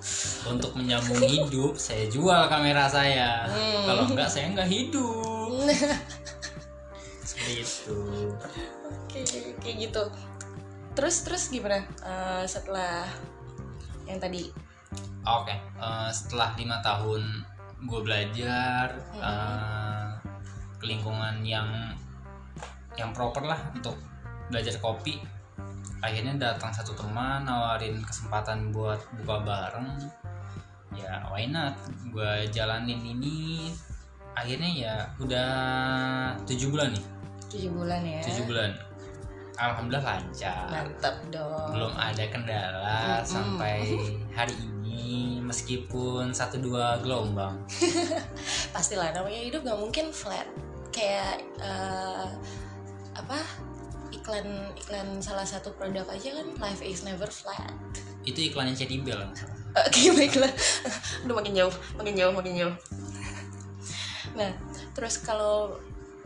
untuk 0.48 0.72
menyambung 0.72 1.20
hidup 1.20 1.76
saya 1.76 2.08
jual 2.08 2.48
kamera 2.48 2.88
saya 2.88 3.44
Hmm. 3.44 3.84
kalau 3.84 4.02
enggak 4.06 4.26
saya 4.26 4.48
enggak 4.48 4.66
hidup 4.66 5.68
seperti 7.22 7.54
itu 7.58 7.98
Oke, 9.04 9.20
kayak 9.60 9.76
gitu. 9.82 10.02
Terus 10.94 11.16
terus 11.22 11.44
gimana 11.48 11.84
Eh, 12.00 12.44
setelah 12.44 13.04
yang 14.04 14.18
tadi? 14.18 14.48
Oke, 15.22 15.52
eh, 15.54 16.10
setelah 16.10 16.56
lima 16.56 16.80
tahun 16.80 17.22
gue 17.80 18.00
belajar 18.00 18.96
Hmm. 19.14 20.08
ke 20.74 20.86
lingkungan 20.86 21.42
yang 21.42 21.68
yang 22.94 23.12
proper 23.12 23.44
lah 23.44 23.60
untuk 23.70 23.94
belajar 24.48 24.74
kopi. 24.78 25.20
Akhirnya 25.98 26.34
datang 26.38 26.70
satu 26.70 26.94
teman 26.94 27.42
nawarin 27.42 27.98
kesempatan 28.02 28.70
buat 28.70 29.02
buka 29.22 29.42
bareng. 29.42 29.98
Ya, 30.94 31.26
why 31.30 31.46
not? 31.50 31.74
Gue 32.10 32.46
jalanin 32.54 33.02
ini. 33.02 33.70
Akhirnya 34.38 34.70
ya 34.70 34.94
udah 35.18 35.50
tujuh 36.46 36.70
bulan 36.70 36.94
nih, 36.94 37.04
tujuh 37.50 37.70
bulan 37.74 38.00
ya. 38.06 38.22
tujuh 38.22 38.46
bulan. 38.46 38.70
Alhamdulillah 39.58 40.06
lancar 40.22 40.70
Mantap 40.70 41.16
dong. 41.34 41.74
belum 41.74 41.92
ada 41.98 42.24
kendala 42.30 43.18
Mm-mm. 43.18 43.26
sampai 43.26 43.82
hari 44.30 44.54
ini 44.54 45.42
meskipun 45.42 46.30
satu 46.30 46.62
dua 46.62 47.02
gelombang 47.02 47.58
pastilah 48.74 49.10
namanya 49.10 49.42
hidup 49.42 49.66
nggak 49.66 49.80
mungkin 49.82 50.06
flat 50.14 50.46
kayak 50.94 51.42
uh, 51.58 52.30
apa 53.18 53.42
iklan 54.28 54.76
iklan 54.76 55.08
salah 55.24 55.48
satu 55.48 55.72
produk 55.72 56.04
aja 56.12 56.36
kan 56.36 56.46
life 56.60 56.84
is 56.84 57.00
never 57.00 57.32
flat. 57.32 57.72
Itu 58.28 58.44
iklannya 58.44 58.76
Cedi 58.76 59.00
Bell 59.00 59.24
oke 59.86 60.02
baiklah 60.16 60.52
udah 61.26 61.34
makin 61.34 61.54
jauh 61.54 61.74
makin 61.96 62.14
jauh 62.16 62.32
makin 62.34 62.54
jauh. 62.56 62.74
Nah 64.34 64.52
terus 64.92 65.22
kalau 65.22 65.78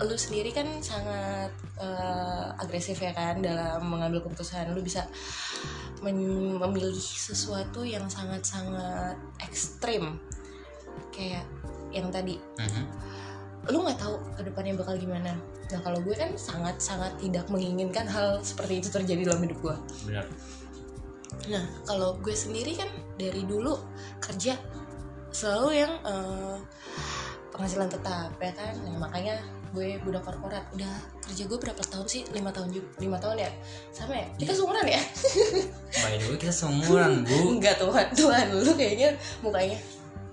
lu 0.03 0.17
sendiri 0.19 0.51
kan 0.51 0.67
sangat 0.83 1.53
uh, 1.79 2.51
agresif 2.59 2.99
ya 2.99 3.15
kan 3.15 3.39
dalam 3.39 3.87
mengambil 3.87 4.25
keputusan. 4.25 4.73
Lu 4.75 4.83
bisa 4.83 5.07
memilih 6.03 6.99
sesuatu 6.99 7.87
yang 7.87 8.11
sangat-sangat 8.11 9.15
ekstrim. 9.39 10.19
Kayak 11.15 11.47
yang 11.95 12.11
tadi. 12.11 12.41
Mhm. 12.59 12.85
Lu 13.71 13.87
nggak 13.87 13.99
tahu 14.01 14.19
ke 14.35 14.43
depannya 14.43 14.75
bakal 14.75 14.95
gimana 14.99 15.39
nah 15.71 15.81
kalau 15.81 16.03
gue 16.03 16.15
kan 16.19 16.35
sangat-sangat 16.35 17.15
tidak 17.23 17.47
menginginkan 17.47 18.05
hal 18.11 18.43
seperti 18.43 18.83
itu 18.83 18.89
terjadi 18.91 19.31
dalam 19.31 19.47
hidup 19.47 19.59
gue 19.63 19.77
benar 20.11 20.27
Nah, 21.51 21.65
kalau 21.89 22.15
gue 22.21 22.35
sendiri 22.37 22.77
kan 22.77 22.89
dari 23.17 23.43
dulu 23.49 23.75
kerja 24.23 24.55
selalu 25.33 25.83
yang 25.83 25.93
eh, 26.05 26.57
penghasilan 27.51 27.89
tetap 27.89 28.37
ya 28.39 28.53
kan. 28.53 28.75
Nah, 28.85 29.09
makanya 29.09 29.41
gue 29.73 29.99
budak 30.05 30.23
korporat. 30.23 30.63
Udah 30.77 30.93
kerja 31.25 31.49
gue 31.49 31.59
berapa 31.59 31.83
tahun 31.83 32.07
sih? 32.07 32.23
lima 32.31 32.53
tahun 32.53 32.71
juga. 32.71 32.89
lima 33.01 33.19
tahun 33.19 33.49
ya? 33.49 33.51
Sama 33.91 34.15
ya? 34.15 34.27
Kita 34.37 34.53
seumuran 34.53 34.87
ya? 34.87 35.03
by 36.05 36.15
the 36.21 36.27
way 36.29 36.39
kita 36.39 36.55
seumuran 36.55 37.25
bu 37.25 37.39
Enggak 37.59 37.81
Tuhan, 37.81 38.07
Tuhan 38.13 38.45
lu 38.53 38.73
kayaknya 38.77 39.17
mukanya 39.41 39.79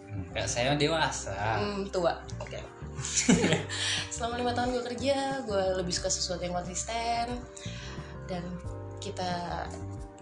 Enggak, 0.09 0.45
saya 0.45 0.75
dewasa 0.75 1.33
hmm, 1.57 1.89
tua. 1.89 2.13
Oke. 2.37 2.59
Selama 4.13 4.35
lima 4.39 4.51
tahun 4.51 4.75
gue 4.75 4.83
kerja, 4.93 5.43
gue 5.47 5.63
lebih 5.79 5.93
suka 5.95 6.11
sesuatu 6.11 6.43
yang 6.43 6.55
konsisten 6.55 7.39
dan 8.27 8.43
kita 8.99 9.65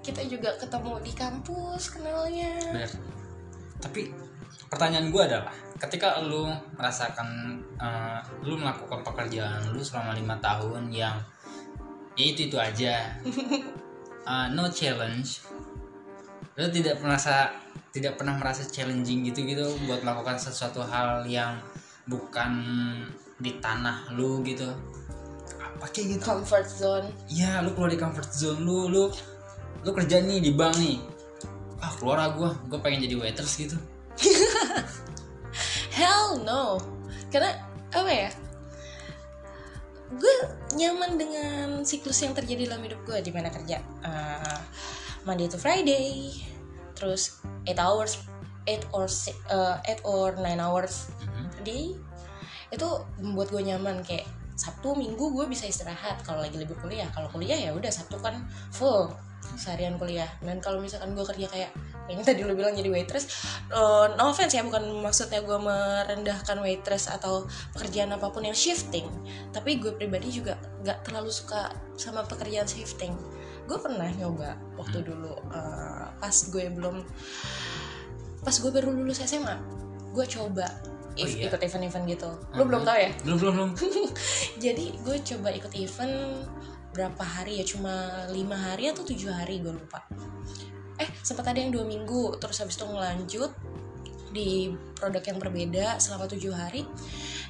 kita 0.06 0.24
juga 0.30 0.56
ketemu 0.56 1.04
di 1.04 1.12
kampus 1.12 1.92
kenalnya. 1.92 2.56
benar 2.72 3.18
tapi 3.78 4.10
pertanyaan 4.68 5.14
gue 5.14 5.22
adalah 5.22 5.54
ketika 5.78 6.18
lu 6.26 6.50
merasakan 6.76 7.62
eh, 7.78 8.20
lu 8.42 8.58
melakukan 8.58 9.06
pekerjaan 9.06 9.62
lu 9.70 9.82
selama 9.86 10.18
lima 10.18 10.36
tahun 10.42 10.90
yang 10.90 11.18
ya 12.18 12.26
itu 12.26 12.50
itu 12.50 12.58
aja 12.58 13.14
eh, 14.32 14.48
no 14.58 14.66
challenge 14.74 15.46
lu 16.58 16.68
tidak 16.74 16.98
merasa 17.06 17.54
tidak 17.94 18.18
pernah 18.18 18.38
merasa 18.38 18.66
challenging 18.66 19.30
gitu 19.30 19.46
gitu 19.46 19.66
buat 19.86 20.02
melakukan 20.02 20.42
sesuatu 20.42 20.82
hal 20.82 21.26
yang 21.30 21.62
bukan 22.08 22.52
di 23.38 23.60
tanah 23.60 24.10
lu 24.16 24.42
gitu 24.42 24.66
apa 25.60 25.86
kayak 25.94 26.18
gitu 26.18 26.24
Comfort 26.26 26.66
zone. 26.66 27.08
Iya, 27.30 27.62
lu 27.62 27.76
keluar 27.78 27.94
di 27.94 28.00
comfort 28.00 28.32
zone 28.34 28.60
lu, 28.64 28.90
lu 28.90 29.04
lu 29.86 29.90
kerja 29.94 30.18
nih 30.20 30.42
di 30.42 30.52
bank 30.58 30.74
nih. 30.82 30.98
Ah, 31.78 31.94
keluar 31.94 32.18
ah 32.18 32.30
gua, 32.34 32.50
gua 32.66 32.80
pengen 32.82 33.06
jadi 33.06 33.14
waiters 33.14 33.54
gitu. 33.54 33.78
Hell 35.94 36.42
no. 36.42 36.82
Karena 37.30 37.54
apa 37.94 38.10
ya? 38.10 38.30
Gue 40.08 40.34
nyaman 40.74 41.20
dengan 41.20 41.84
siklus 41.84 42.24
yang 42.24 42.32
terjadi 42.32 42.72
dalam 42.72 42.82
hidup 42.82 43.04
gue 43.04 43.20
di 43.20 43.30
mana 43.30 43.52
kerja. 43.52 43.78
Eh, 44.02 44.60
Monday 45.28 45.52
to 45.52 45.60
Friday, 45.60 46.32
terus 46.96 47.44
8 47.68 47.76
hours, 47.78 48.24
8 48.64 48.88
or 48.96 49.06
si- 49.06 49.36
eh, 49.52 49.76
8 49.84 50.00
or 50.08 50.32
9 50.40 50.58
hours 50.58 51.12
Mhm. 51.20 51.28
a 51.36 51.37
day. 51.68 51.92
Itu 52.72 53.04
membuat 53.20 53.52
gue 53.52 53.64
nyaman 53.68 54.00
kayak 54.08 54.24
Sabtu 54.58 54.96
Minggu 54.96 55.36
gue 55.36 55.46
bisa 55.52 55.68
istirahat 55.68 56.24
kalau 56.24 56.40
lagi 56.40 56.56
libur 56.56 56.80
kuliah. 56.80 57.12
Kalau 57.12 57.28
kuliah 57.28 57.60
ya 57.60 57.76
udah 57.76 57.92
Sabtu 57.92 58.18
kan 58.24 58.48
full 58.72 59.12
seharian 59.60 60.00
kuliah. 60.00 60.32
Dan 60.40 60.64
kalau 60.64 60.80
misalkan 60.80 61.12
gue 61.14 61.28
kerja 61.28 61.48
kayak 61.52 61.72
yang 62.08 62.24
tadi 62.24 62.48
lu 62.48 62.56
bilang 62.56 62.72
jadi 62.72 62.88
waitress, 62.88 63.28
uh, 63.72 64.16
no 64.16 64.32
offense 64.32 64.56
ya 64.56 64.64
bukan 64.64 64.84
maksudnya 65.04 65.44
gue 65.44 65.60
merendahkan 65.60 66.58
waitress 66.64 67.12
atau 67.12 67.44
pekerjaan 67.76 68.16
apa 68.16 68.32
pun 68.32 68.48
yang 68.48 68.56
shifting 68.56 69.08
tapi 69.52 69.80
gue 69.80 69.92
pribadi 69.92 70.32
juga 70.32 70.56
nggak 70.88 71.04
terlalu 71.04 71.32
suka 71.32 71.76
sama 72.00 72.24
pekerjaan 72.24 72.68
shifting 72.68 73.12
gue 73.68 73.78
pernah 73.78 74.08
nyoba 74.16 74.56
waktu 74.80 75.04
dulu 75.04 75.36
uh, 75.52 76.08
pas 76.18 76.36
gue 76.48 76.72
belum 76.72 77.04
pas 78.42 78.56
gue 78.56 78.72
baru 78.72 78.96
lulus 78.96 79.20
SMA 79.28 79.60
gue 80.16 80.26
coba 80.32 80.72
Oh 81.24 81.30
iya? 81.30 81.48
ikut 81.50 81.62
event-event 81.62 82.06
gitu. 82.06 82.30
Lu 82.54 82.62
Mhm. 82.62 82.68
belum 82.70 82.82
tahu 82.86 82.98
ya? 82.98 83.10
Belum 83.26 83.38
belum 83.40 83.54
belum. 83.58 83.72
jadi 84.64 84.86
gue 85.02 85.18
coba 85.34 85.50
ikut 85.56 85.74
event 85.74 86.16
berapa 86.94 87.24
hari 87.24 87.62
ya? 87.62 87.66
Cuma 87.66 87.94
lima 88.30 88.58
hari 88.58 88.90
atau 88.90 89.02
tujuh 89.02 89.30
hari 89.30 89.62
gue 89.62 89.74
lupa. 89.74 90.06
Eh 90.98 91.10
sempat 91.22 91.50
ada 91.50 91.60
yang 91.62 91.74
dua 91.74 91.86
minggu. 91.86 92.38
Terus 92.38 92.58
habis 92.62 92.78
itu 92.78 92.86
ngelanjut 92.86 93.52
di 94.34 94.70
produk 94.94 95.24
yang 95.24 95.38
berbeda 95.40 95.88
selama 95.98 96.26
tujuh 96.28 96.54
hari. 96.54 96.86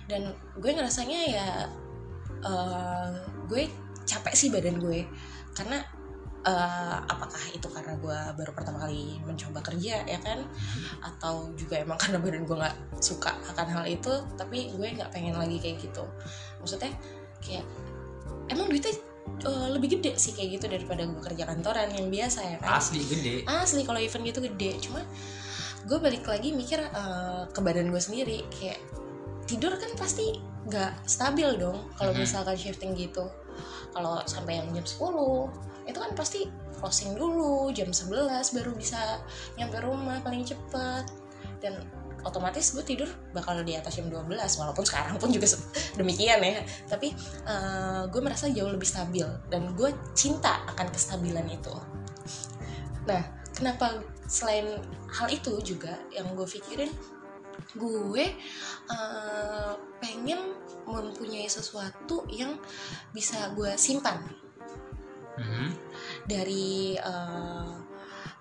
Dan 0.07 0.31
gue 0.55 0.71
ngerasanya 0.71 1.19
ya 1.27 1.47
eh, 2.43 3.11
gue 3.47 3.63
capek 4.07 4.33
sih 4.35 4.49
badan 4.51 4.79
gue. 4.79 5.03
Karena 5.55 5.81
eh, 6.47 6.97
apakah 7.03 7.43
itu 7.51 7.67
karena 7.67 7.93
gue 7.99 8.19
baru 8.39 8.51
pertama 8.55 8.79
kali 8.79 9.19
mencoba 9.27 9.59
kerja 9.59 9.99
ya 10.07 10.19
kan? 10.23 10.47
Atau 11.03 11.51
juga 11.53 11.75
emang 11.77 11.99
karena 11.99 12.23
badan 12.23 12.47
gue 12.47 12.55
nggak 12.55 12.77
suka 13.03 13.35
akan 13.51 13.67
hal 13.67 13.85
itu 13.85 14.13
tapi 14.39 14.71
gue 14.71 14.87
nggak 14.95 15.11
pengen 15.11 15.35
lagi 15.35 15.59
kayak 15.59 15.83
gitu. 15.83 16.07
Maksudnya 16.63 16.95
kayak 17.43 17.67
emang 18.47 18.71
duitnya 18.71 18.95
eh, 19.43 19.67
lebih 19.75 19.99
gede 19.99 20.15
sih 20.15 20.31
kayak 20.31 20.49
gitu 20.57 20.65
daripada 20.71 21.03
gue 21.03 21.21
kerja 21.21 21.43
kantoran 21.43 21.91
yang 21.91 22.07
biasa 22.07 22.39
ya 22.47 22.57
kan? 22.63 22.79
Asli 22.79 23.03
gede. 23.03 23.43
asli 23.43 23.81
kalau 23.83 23.99
event 23.99 24.23
gitu 24.23 24.39
gede. 24.39 24.71
Cuma 24.79 25.03
gue 25.83 25.97
balik 25.99 26.23
lagi 26.23 26.55
mikir 26.55 26.79
eh, 26.79 27.43
ke 27.51 27.59
badan 27.59 27.91
gue 27.91 27.99
sendiri. 27.99 28.47
Kayak 28.47 28.79
tidur 29.47 29.75
kan 29.75 29.91
pasti 29.99 30.39
nggak 30.67 31.07
stabil 31.07 31.47
dong 31.55 31.91
kalau 31.95 32.11
Mhm. 32.11 32.23
misalkan 32.23 32.55
shifting 32.55 32.95
gitu. 32.95 33.27
Kalau 33.91 34.19
sampai 34.27 34.59
yang 34.59 34.69
jam 34.71 34.83
10 34.85 35.47
itu 35.87 35.97
kan 35.97 36.11
pasti 36.13 36.51
closing 36.77 37.15
dulu 37.15 37.71
jam 37.71 37.89
11 37.89 38.29
baru 38.53 38.71
bisa 38.75 39.23
nyampe 39.55 39.79
rumah 39.79 40.19
paling 40.21 40.43
cepat. 40.43 41.07
Dan 41.57 41.81
otomatis 42.21 42.75
gue 42.75 42.83
tidur 42.83 43.09
bakal 43.31 43.63
di 43.63 43.73
atas 43.73 43.97
jam 43.97 44.11
12 44.11 44.27
walaupun 44.59 44.83
sekarang 44.83 45.15
pun 45.17 45.31
juga 45.31 45.47
demikian 45.99 46.43
ya. 46.43 46.61
Tapi 46.85 47.15
eh, 47.47 48.03
gue 48.11 48.21
merasa 48.21 48.51
jauh 48.51 48.69
lebih 48.69 48.85
stabil 48.85 49.25
dan 49.47 49.73
gue 49.73 49.89
cinta 50.13 50.61
akan 50.75 50.87
kestabilan 50.91 51.47
itu. 51.47 51.73
Nah 53.07 53.23
kenapa 53.55 54.03
selain 54.27 54.83
hal 55.07 55.27
itu 55.31 55.57
juga 55.63 55.95
yang 56.11 56.35
gue 56.35 56.45
pikirin 56.45 56.91
gue 57.73 58.25
eh, 58.91 59.73
pengen 59.97 60.53
mempunyai 60.85 61.49
sesuatu 61.49 62.27
yang 62.29 62.53
bisa 63.15 63.49
gue 63.57 63.73
simpan 63.79 64.21
Mhm. 65.37 65.67
dari 66.25 66.97
eh, 66.97 67.71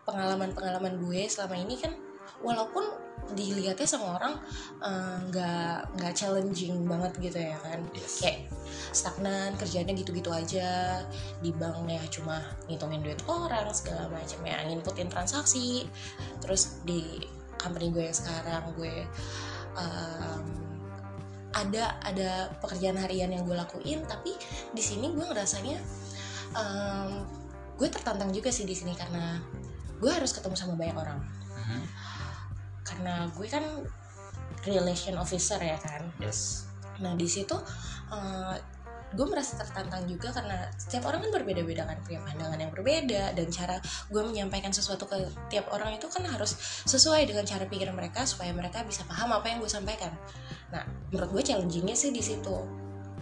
pengalaman-pengalaman 0.08 0.96
gue 1.04 1.28
selama 1.28 1.54
ini 1.60 1.76
kan 1.76 1.92
walaupun 2.40 2.84
dilihatnya 3.34 3.88
sama 3.88 4.16
orang 4.20 4.34
eh, 4.80 5.16
nggak 5.28 5.98
nggak 5.98 6.12
challenging 6.14 6.86
banget 6.86 7.12
gitu 7.20 7.38
ya 7.42 7.56
kan. 7.60 7.80
Yes. 7.92 8.22
kayak 8.22 8.48
stagnan 8.92 9.52
kerjanya 9.58 9.92
gitu-gitu 9.92 10.30
aja. 10.30 11.02
Di 11.42 11.50
bank 11.52 11.84
ya 11.90 12.02
cuma 12.08 12.40
ngitungin 12.70 13.02
duit 13.02 13.20
orang 13.28 13.68
segala 13.74 14.08
macam 14.08 14.40
ya. 14.46 14.62
Nginputin 14.64 15.10
transaksi. 15.10 15.84
Terus 16.40 16.80
di 16.86 17.20
company 17.56 17.90
gue 17.90 18.04
yang 18.08 18.16
sekarang 18.16 18.72
gue 18.76 19.04
em, 19.76 20.44
ada 21.56 21.96
ada 22.04 22.52
pekerjaan 22.60 23.00
harian 23.00 23.32
yang 23.32 23.42
gue 23.48 23.56
lakuin. 23.56 24.04
Tapi 24.06 24.36
di 24.72 24.82
sini 24.84 25.10
gue 25.12 25.24
ngerasanya 25.24 25.76
em, 26.56 27.10
gue 27.76 27.88
tertantang 27.88 28.32
juga 28.32 28.48
sih 28.48 28.64
di 28.64 28.72
sini 28.72 28.96
karena 28.96 29.36
gue 29.96 30.10
harus 30.12 30.32
ketemu 30.32 30.56
sama 30.56 30.74
banyak 30.76 30.96
orang 30.96 31.20
Mhm. 31.56 31.80
karena 32.84 33.14
gue 33.32 33.46
kan 33.48 33.64
relation 34.64 35.16
officer 35.16 35.58
ya 35.58 35.76
kan 35.78 36.08
Yes. 36.18 36.64
Nah 37.00 37.12
di 37.12 37.28
situ 37.28 37.54
eh, 38.08 38.56
gue 39.14 39.26
merasa 39.28 39.54
tertantang 39.56 40.02
juga 40.10 40.34
karena 40.34 40.66
setiap 40.76 41.08
orang 41.08 41.22
kan 41.24 41.30
berbeda-beda 41.30 41.86
kan 41.86 41.96
punya 42.02 42.20
pandangan 42.26 42.58
yang 42.58 42.72
berbeda 42.74 43.32
dan 43.38 43.46
cara 43.54 43.76
gue 44.10 44.22
menyampaikan 44.22 44.74
sesuatu 44.74 45.06
ke 45.06 45.16
tiap 45.46 45.70
orang 45.70 45.94
itu 45.94 46.10
kan 46.10 46.26
harus 46.26 46.56
sesuai 46.84 47.24
dengan 47.24 47.46
cara 47.46 47.64
pikir 47.70 47.86
mereka 47.94 48.26
supaya 48.26 48.50
mereka 48.50 48.82
bisa 48.82 49.06
paham 49.06 49.30
apa 49.32 49.46
yang 49.46 49.62
gue 49.62 49.70
sampaikan. 49.70 50.10
Nah 50.74 50.82
menurut 51.14 51.38
gue 51.38 51.42
challengingnya 51.46 51.94
sih 51.94 52.10
di 52.10 52.20
situ. 52.20 52.56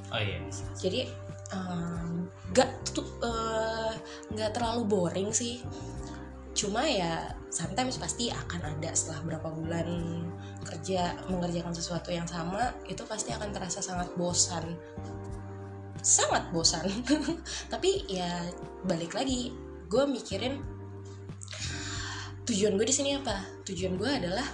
Oh 0.09 0.20
iya. 0.20 0.40
Jadi 0.81 1.05
nggak 2.54 2.70
tuh 2.94 3.07
eh, 3.26 3.92
nggak 4.33 4.50
terlalu 4.54 4.83
boring 4.87 5.30
sih. 5.35 5.61
cuma 6.54 6.87
ya 6.87 7.35
sometimes 7.50 7.98
pasti 7.98 8.30
akan 8.30 8.78
ada 8.78 8.94
setelah 8.94 9.26
berapa 9.26 9.48
bulan 9.50 9.90
kerja 10.62 11.18
mengerjakan 11.26 11.74
sesuatu 11.74 12.14
yang 12.14 12.30
sama 12.30 12.70
itu 12.87 13.02
pasti 13.11 13.35
akan 13.35 13.50
terasa 13.50 13.83
sangat 13.83 14.14
bosan. 14.14 14.62
Sangat 15.98 16.46
bosan. 16.54 16.87
Tapi 17.72 18.07
ya 18.07 18.46
balik 18.87 19.18
lagi 19.18 19.50
gue 19.90 20.04
mikirin 20.07 20.62
tujuan 22.46 22.78
gue 22.78 22.87
di 22.87 22.94
sini 22.94 23.18
apa? 23.18 23.42
Tujuan 23.66 23.98
gue 23.98 24.11
adalah 24.14 24.46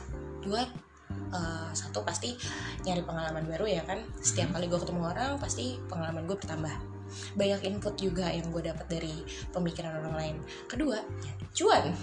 buat 0.49 0.73
uh, 1.35 1.71
satu 1.73 2.03
pasti 2.03 2.35
nyari 2.85 3.03
pengalaman 3.03 3.47
baru 3.47 3.67
ya 3.67 3.83
kan. 3.87 4.03
Setiap 4.21 4.55
kali 4.55 4.67
gue 4.67 4.79
ketemu 4.79 5.03
orang 5.07 5.39
pasti 5.39 5.79
pengalaman 5.87 6.27
gue 6.27 6.37
bertambah. 6.37 6.75
Banyak 7.35 7.61
input 7.67 7.95
juga 7.99 8.31
yang 8.31 8.51
gue 8.55 8.63
dapat 8.63 8.87
dari 8.87 9.15
pemikiran 9.51 9.99
orang 10.03 10.15
lain. 10.15 10.37
Kedua 10.71 10.99
ya, 10.99 11.35
cuan. 11.55 11.85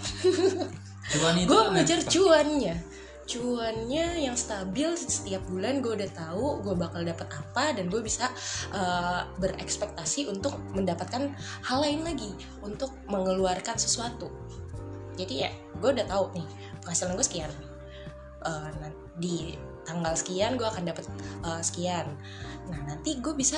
Cuan 1.08 1.34
itu 1.40 1.48
gue 1.48 1.62
ngejar 1.72 2.00
cuannya. 2.04 2.76
Cuannya 3.28 4.24
yang 4.24 4.36
stabil 4.36 4.88
setiap 4.96 5.44
bulan 5.48 5.84
gue 5.84 5.96
udah 6.00 6.10
tahu 6.12 6.64
gue 6.64 6.74
bakal 6.76 7.04
dapat 7.04 7.28
apa 7.28 7.76
dan 7.76 7.88
gue 7.88 8.00
bisa 8.00 8.28
uh, 8.72 9.24
berekspektasi 9.40 10.28
untuk 10.28 10.56
mendapatkan 10.76 11.32
hal 11.64 11.78
lain 11.80 12.04
lagi 12.04 12.32
untuk 12.60 12.92
mengeluarkan 13.08 13.76
sesuatu. 13.80 14.28
Jadi 15.16 15.48
ya 15.48 15.50
gue 15.80 15.90
udah 15.96 16.08
tahu 16.08 16.40
nih 16.40 16.48
penghasilan 16.84 17.16
gue 17.16 17.26
sekian 17.26 17.52
Uh, 18.38 18.70
nah, 18.78 18.90
di 19.18 19.58
tanggal 19.88 20.12
sekian 20.12 20.60
gue 20.60 20.68
akan 20.68 20.84
dapat 20.84 21.04
uh, 21.42 21.64
sekian. 21.64 22.06
Nah 22.68 22.80
nanti 22.84 23.16
gue 23.18 23.32
bisa 23.32 23.56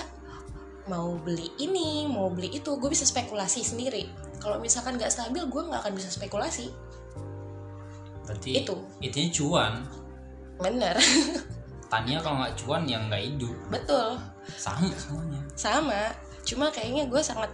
mau 0.87 1.19
beli 1.19 1.51
ini 1.59 2.07
mau 2.07 2.31
beli 2.31 2.55
itu 2.63 2.71
gue 2.79 2.91
bisa 2.91 3.03
spekulasi 3.03 3.67
sendiri. 3.67 4.07
Kalau 4.39 4.63
misalkan 4.63 4.97
nggak 4.97 5.11
stabil 5.11 5.43
gue 5.43 5.63
nggak 5.67 5.83
akan 5.83 5.95
bisa 5.99 6.09
spekulasi. 6.09 6.71
Berarti 8.25 8.63
itu. 8.63 8.77
itunya 9.03 9.31
cuan. 9.35 9.75
Bener. 10.63 10.95
Tania 11.91 12.23
kalau 12.23 12.47
nggak 12.47 12.55
cuan 12.63 12.87
ya 12.87 13.03
nggak 13.03 13.23
hidup. 13.27 13.57
Betul. 13.69 14.15
Sama 14.55 14.95
semuanya. 14.95 15.43
Sama. 15.59 16.03
Cuma 16.47 16.71
kayaknya 16.71 17.11
gue 17.11 17.21
sangat 17.21 17.51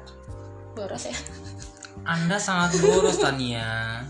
boros 0.77 1.09
ya. 1.09 1.17
Anda 2.05 2.37
sangat 2.37 2.77
boros 2.85 3.17
Tania 3.19 4.05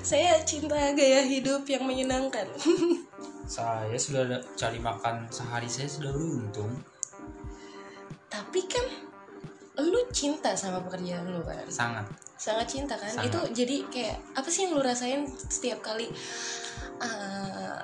saya 0.00 0.40
cinta 0.48 0.96
gaya 0.96 1.20
hidup 1.20 1.68
yang 1.68 1.84
menyenangkan. 1.84 2.48
Saya 3.42 3.98
sudah 4.00 4.40
cari 4.56 4.80
makan 4.80 5.28
sehari 5.28 5.68
saya 5.68 5.84
sudah 5.84 6.08
beruntung. 6.08 6.72
Tapi 8.32 8.64
kan 8.64 8.86
lu 9.76 10.00
cinta 10.08 10.56
sama 10.56 10.80
pekerjaan 10.80 11.28
lu 11.28 11.44
kan? 11.44 11.60
Sangat. 11.68 12.06
Sangat 12.40 12.64
cinta 12.70 12.96
kan? 12.96 13.12
Sangat. 13.12 13.28
itu 13.28 13.40
jadi 13.52 13.76
kayak 13.92 14.16
apa 14.32 14.48
sih 14.48 14.64
yang 14.64 14.72
lu 14.78 14.80
rasain 14.80 15.28
setiap 15.28 15.84
kali 15.84 16.08
uh, 17.02 17.76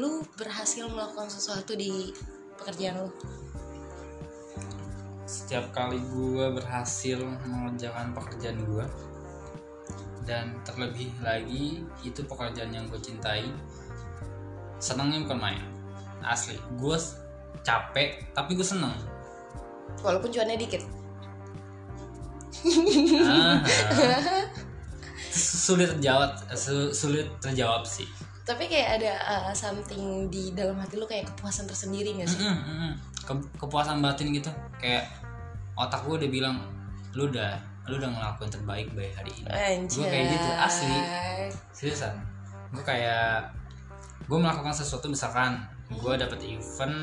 lu 0.00 0.24
berhasil 0.38 0.88
melakukan 0.88 1.28
sesuatu 1.28 1.76
di 1.76 2.14
pekerjaan 2.56 3.04
lu? 3.04 3.10
Setiap 5.28 5.74
kali 5.76 6.00
gue 6.00 6.46
berhasil 6.56 7.20
mengerjakan 7.20 8.16
pekerjaan 8.16 8.64
gue 8.64 8.86
dan 10.26 10.58
terlebih 10.66 11.08
lagi 11.22 11.86
itu 12.02 12.20
pekerjaan 12.26 12.74
yang 12.74 12.84
gue 12.90 12.98
cintai. 12.98 13.46
Senangnya 14.76 15.22
bukan 15.24 15.38
main. 15.40 15.62
Asli. 16.20 16.58
Gue 16.76 16.98
capek 17.62 18.26
tapi 18.34 18.58
gue 18.58 18.66
seneng. 18.66 18.92
Walaupun 20.02 20.28
cuannya 20.28 20.58
dikit. 20.58 20.82
Ah, 23.22 23.62
sulit 25.66 25.92
terjawab 25.96 26.30
su- 26.58 26.92
sulit 26.92 27.28
terjawab 27.38 27.86
sih. 27.86 28.08
Tapi 28.46 28.70
kayak 28.70 29.02
ada 29.02 29.12
uh, 29.26 29.54
something 29.54 30.30
di 30.30 30.54
dalam 30.54 30.78
hati 30.78 30.94
lu 30.98 31.06
kayak 31.06 31.26
kepuasan 31.34 31.66
tersendiri 31.66 32.14
gak 32.22 32.30
sih? 32.30 32.38
Mm-mm, 32.38 32.62
mm-mm. 32.62 32.92
Ke- 33.26 33.50
kepuasan 33.58 33.98
batin 33.98 34.30
gitu. 34.30 34.50
Kayak 34.78 35.10
otak 35.74 36.06
gue 36.06 36.14
udah 36.26 36.30
bilang 36.30 36.56
lu 37.18 37.26
udah 37.26 37.58
lu 37.86 38.02
udah 38.02 38.10
ngelakuin 38.10 38.50
terbaik 38.50 38.88
baik 38.98 39.14
hari 39.14 39.32
ini 39.38 39.48
Anjay. 39.50 39.96
gue 39.98 40.06
kayak 40.10 40.26
gitu 40.34 40.48
asli 40.58 40.98
seriusan 41.70 42.14
gue 42.74 42.82
kayak 42.82 43.54
gue 44.26 44.38
melakukan 44.38 44.74
sesuatu 44.74 45.06
misalkan 45.06 45.62
gue 45.86 46.14
dapet 46.18 46.42
event 46.42 46.98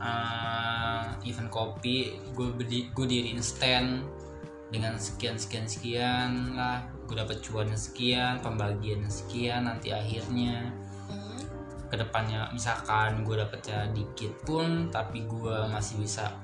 uh, 0.00 1.12
event 1.28 1.50
kopi 1.52 2.16
gue 2.32 2.48
bedi 2.56 2.88
gue 2.96 3.04
diriin 3.04 3.42
stand 3.44 4.04
dengan 4.72 4.96
sekian 4.96 5.36
sekian 5.36 5.64
sekian 5.68 6.56
lah 6.56 6.80
gue 7.04 7.16
dapet 7.16 7.40
cuannya 7.44 7.76
sekian 7.76 8.40
pembagian 8.40 9.04
sekian 9.08 9.68
nanti 9.68 9.92
akhirnya 9.92 10.72
Hmm. 11.08 11.40
ke 11.88 11.96
depannya 11.96 12.52
misalkan 12.52 13.24
gue 13.24 13.32
dapetnya 13.32 13.88
dikit 13.96 14.28
pun 14.44 14.92
tapi 14.92 15.24
gue 15.24 15.56
masih 15.72 16.04
bisa 16.04 16.36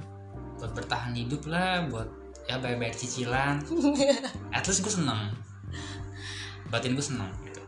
buat 0.56 0.72
bertahan 0.72 1.12
hidup 1.12 1.44
lah 1.44 1.84
buat 1.92 2.08
ya 2.44 2.60
bayar-bayar 2.60 2.96
cicilan. 2.96 3.56
At 4.56 4.64
least 4.68 4.84
gue 4.84 4.92
seneng. 4.92 5.32
Batin 6.68 6.96
gue 6.96 7.04
seneng 7.04 7.30
gitu. 7.44 7.62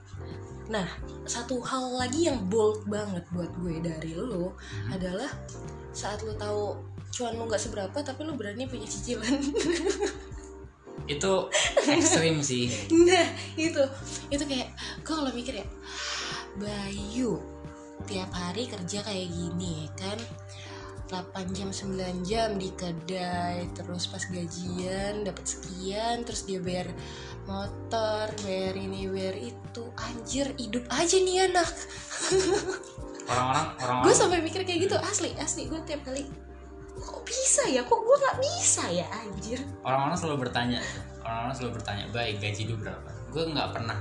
Nah, 0.68 0.86
satu 1.24 1.62
hal 1.62 1.94
lagi 1.94 2.26
yang 2.26 2.50
bold 2.50 2.84
banget 2.90 3.22
buat 3.30 3.50
gue 3.62 3.78
dari 3.80 4.18
lo 4.18 4.58
adalah 4.90 5.30
saat 5.94 6.20
lo 6.26 6.34
tahu 6.34 6.76
cuan 7.14 7.38
lo 7.38 7.48
nggak 7.48 7.62
seberapa 7.62 7.98
tapi 8.02 8.26
lo 8.26 8.34
berani 8.34 8.66
punya 8.66 8.84
cicilan. 8.84 9.40
itu 11.12 11.34
ekstrim 11.86 12.42
sih. 12.42 12.66
Nah, 12.90 13.26
itu. 13.54 13.82
Itu 14.28 14.44
kayak 14.44 14.74
gue 15.06 15.14
kalau 15.14 15.30
mikir 15.30 15.62
ya, 15.62 15.66
Bayu 16.56 17.56
tiap 18.06 18.30
hari 18.32 18.70
kerja 18.70 19.02
kayak 19.02 19.28
gini 19.28 19.88
ya 19.88 19.88
kan 19.98 20.18
8 21.06 21.54
jam 21.54 21.70
9 21.70 22.26
jam 22.26 22.58
di 22.58 22.74
kedai 22.74 23.70
terus 23.78 24.10
pas 24.10 24.22
gajian 24.26 25.22
dapat 25.22 25.44
sekian 25.46 26.26
terus 26.26 26.42
dia 26.42 26.58
bayar 26.58 26.90
motor 27.46 28.26
bayar 28.42 28.74
ini 28.74 29.06
bayar 29.06 29.38
itu. 29.38 29.82
Anjir 29.94 30.50
hidup 30.58 30.82
aja 30.90 31.16
nih 31.16 31.46
anak. 31.46 31.70
Orang-orang 33.30 33.66
gue 33.74 33.82
orang-orang 33.86 34.14
sampai 34.14 34.38
mikir 34.38 34.62
kayak 34.62 34.86
gitu 34.86 34.96
asli 35.02 35.34
asli 35.42 35.66
gue 35.66 35.82
tiap 35.82 36.06
kali 36.06 36.26
kok 36.96 37.22
bisa 37.26 37.66
ya? 37.70 37.82
Kok 37.82 38.00
gue 38.02 38.16
nggak 38.22 38.38
bisa 38.42 38.84
ya? 38.90 39.06
Anjir. 39.10 39.60
Orang-orang 39.82 40.18
selalu 40.18 40.46
bertanya 40.46 40.78
orang-orang 41.22 41.54
selalu 41.54 41.72
bertanya 41.82 42.04
baik 42.14 42.38
gaji 42.42 42.62
lu 42.70 42.74
berapa? 42.78 43.10
Gue 43.30 43.44
nggak 43.50 43.68
pernah 43.74 43.98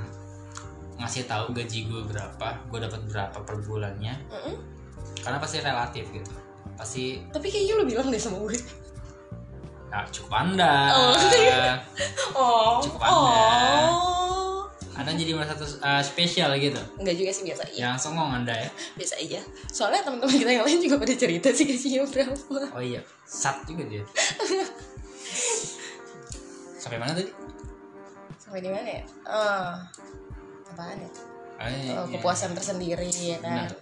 ngasih 0.95 1.27
tahu 1.27 1.51
gaji 1.53 1.79
gue 1.89 2.01
berapa 2.07 2.47
gue 2.69 2.79
dapat 2.81 3.01
berapa 3.09 3.37
per 3.45 3.55
bulannya. 3.61 4.15
Mm-mm. 4.31 4.57
karena 5.25 5.41
pasti 5.41 5.57
relatif 5.57 6.05
gitu 6.13 6.44
pasti. 6.75 7.19
Tapi 7.31 7.47
kayaknya 7.47 7.73
lo 7.79 7.83
bilang 7.83 8.07
deh 8.07 8.19
sama 8.19 8.39
gue. 8.43 8.59
Ya 9.91 10.03
cukup 10.11 10.31
anda. 10.35 10.91
Oh. 10.91 11.15
oh 12.35 12.75
Cukup 12.83 12.99
Anda. 12.99 13.15
oh. 13.15 14.59
Anda 14.95 15.11
jadi 15.11 15.35
merasa 15.35 15.59
uh, 15.59 15.99
spesial 15.99 16.55
gitu? 16.55 16.79
Enggak 16.95 17.15
juga 17.15 17.31
sih 17.31 17.43
biasa 17.43 17.67
aja. 17.67 17.75
Yang 17.75 17.95
songong 17.99 18.31
anda 18.31 18.55
ya? 18.55 18.69
Biasa 18.95 19.15
aja. 19.19 19.39
Soalnya 19.67 20.07
teman-teman 20.07 20.35
kita 20.35 20.51
yang 20.51 20.63
lain 20.63 20.79
juga 20.79 20.95
pada 20.99 21.15
cerita 21.15 21.47
sih 21.51 21.67
gajinya 21.67 22.07
berapa. 22.07 22.59
Oh 22.75 22.83
iya 22.83 23.03
sat 23.27 23.63
juga 23.67 23.83
dia. 23.87 24.03
Sampai 26.79 26.99
mana 26.99 27.11
tadi? 27.11 27.31
Sampai 28.39 28.59
di 28.61 28.69
mana 28.71 28.87
ya? 28.87 29.03
Ah 29.25 29.73
apaan 30.71 30.99
ya? 30.99 31.09
Oh, 31.55 31.67
iya, 31.71 31.91
Oh, 31.95 32.05
iya. 32.07 32.13
kepuasan 32.19 32.51
tersendiri 32.51 33.07
ya 33.07 33.39
kan? 33.39 33.71
Benar. 33.71 33.79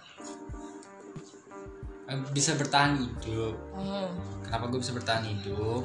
Bisa 2.30 2.54
bertahan 2.54 2.98
hidup. 2.98 3.54
Hmm. 3.74 4.10
kenapa 4.44 4.70
gue 4.70 4.80
bisa 4.82 4.94
bertahan 4.94 5.24
hidup? 5.26 5.82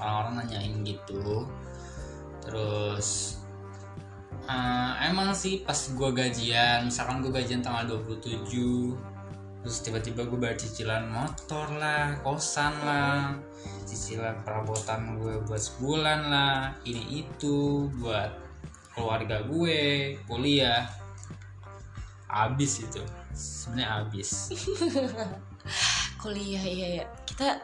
Orang-orang 0.00 0.42
nanyain 0.42 0.74
gitu. 0.82 1.46
Terus 2.42 3.38
eh, 4.46 4.92
emang 5.06 5.30
sih 5.36 5.62
pas 5.62 5.78
gue 5.78 6.10
gajian 6.10 6.90
misalkan 6.90 7.22
gue 7.22 7.30
gajian 7.30 7.62
tanggal 7.62 8.02
27 8.02 9.12
terus 9.62 9.78
tiba-tiba 9.86 10.26
gue 10.26 10.34
bayar 10.42 10.58
cicilan 10.58 11.06
motor 11.06 11.70
lah 11.78 12.18
kosan 12.26 12.74
lah 12.82 13.30
cicilan 13.86 14.42
perabotan 14.42 15.22
gue 15.22 15.38
buat 15.46 15.62
sebulan 15.62 16.20
lah 16.26 16.74
ini 16.82 17.22
itu 17.22 17.86
buat 18.02 18.42
keluarga 18.92 19.40
gue 19.44 20.16
kuliah. 20.28 20.84
Habis 22.28 22.88
itu. 22.88 23.02
Sebenarnya 23.32 23.88
habis 24.04 24.28
kuliah 26.22 26.62
ya 26.62 26.88
ya 27.02 27.04
kita 27.26 27.58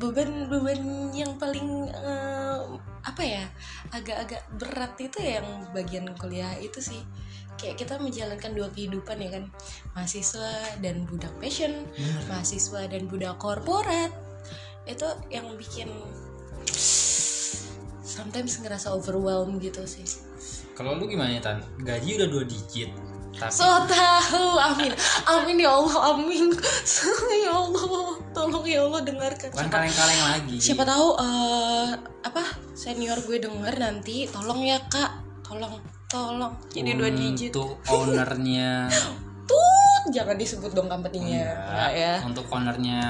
beban 0.00 0.48
beban 0.48 1.12
yang 1.12 1.36
paling 1.36 1.90
eh, 1.90 2.58
apa 3.00 3.22
ya 3.22 3.44
agak-agak 3.92 4.42
berat 4.56 4.94
itu 5.00 5.18
yang 5.20 5.46
bagian 5.74 6.06
kuliah 6.16 6.52
itu 6.60 6.80
sih. 6.80 7.02
Kayak 7.60 7.76
kita 7.84 7.94
menjalankan 8.00 8.56
dua 8.56 8.68
kehidupan 8.72 9.20
ya 9.20 9.30
kan. 9.36 9.44
Mahasiswa 9.92 10.80
dan 10.80 11.04
budak 11.04 11.32
passion 11.36 11.84
mahasiswa 12.30 12.88
dan 12.88 13.04
budak 13.04 13.36
korporat. 13.36 14.08
Itu 14.88 15.06
yang 15.28 15.52
bikin 15.60 15.92
sometimes 18.00 18.56
ngerasa 18.64 18.96
overwhelmed 18.96 19.60
gitu 19.60 19.84
sih. 19.84 20.08
Kalau 20.72 20.96
lu 20.96 21.04
gimana 21.04 21.36
tan? 21.44 21.60
Gaji 21.84 22.16
udah 22.16 22.28
dua 22.32 22.44
digit 22.48 22.88
tapi 23.40 23.48
So 23.50 23.64
tahu, 23.88 24.44
amin, 24.60 24.92
amin 25.24 25.56
ya 25.56 25.72
Allah, 25.72 25.96
amin, 26.12 26.52
ya 27.48 27.52
Allah, 27.56 27.84
tolong 28.30 28.64
ya 28.68 28.84
Allah 28.84 29.00
dengarkan. 29.00 29.48
bukan 29.48 29.68
kaleng-kaleng 29.68 30.20
lagi 30.28 30.56
siapa 30.60 30.84
tahu 30.84 31.08
eh, 31.16 31.88
apa 32.20 32.42
senior 32.76 33.16
gue 33.24 33.40
denger 33.40 33.74
nanti, 33.80 34.28
tolong 34.28 34.60
ya 34.60 34.76
kak, 34.86 35.10
tolong, 35.40 35.80
tolong. 36.06 36.52
Jadi 36.68 36.90
dua 36.92 37.10
digit. 37.10 37.50
untuk 37.56 37.80
ownernya 37.96 38.92
Tut, 39.48 40.14
jangan 40.14 40.36
disebut 40.36 40.70
dong 40.70 40.86
company-nya, 40.86 41.42
Enggak. 41.50 41.90
ya. 41.96 42.14
untuk 42.22 42.46
ownernya 42.46 43.00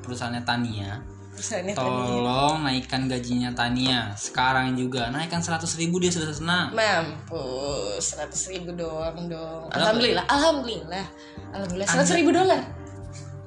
perusahaannya 0.00 0.42
Tania 0.46 1.02
Tadi. 1.40 1.72
tolong 1.74 2.56
naikkan 2.62 3.08
gajinya 3.08 3.50
Tania 3.50 4.12
sekarang 4.14 4.76
juga 4.76 5.08
naikkan 5.08 5.40
100 5.40 5.64
ribu 5.80 5.96
dia 5.98 6.12
sudah 6.12 6.30
senang 6.30 6.68
Mampus, 6.70 8.00
seratus 8.00 8.52
ribu 8.52 8.76
doang 8.76 9.26
dong. 9.26 9.72
Alhamdulillah, 9.72 10.24
alhamdulillah, 10.28 11.06
alhamdulillah 11.50 11.88
seratus 11.88 12.12
ribu 12.14 12.30
dolar. 12.30 12.60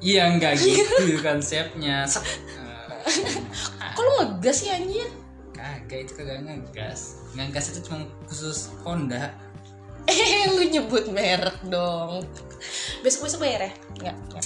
iya 0.02 0.28
enggak 0.28 0.58
gitu 0.62 1.22
konsepnya 1.22 2.04
lu 3.96 4.12
ngegas 4.20 4.58
sih 4.60 4.70
anjir? 4.72 5.08
kagak 5.54 6.04
itu 6.04 6.12
kagak 6.20 6.44
ngegas 6.44 7.24
ngegas 7.38 7.72
itu 7.72 7.80
cuma 7.88 8.04
khusus 8.28 8.74
Honda 8.84 9.32
Eh, 10.04 10.52
lu 10.52 10.68
nyebut 10.68 11.08
merek 11.16 11.64
dong. 11.72 12.28
Besok 13.08 13.24
besok 13.24 13.48
bayar 13.48 13.72
ya? 13.72 13.72
Enggak, 13.96 14.16
enggak. 14.28 14.44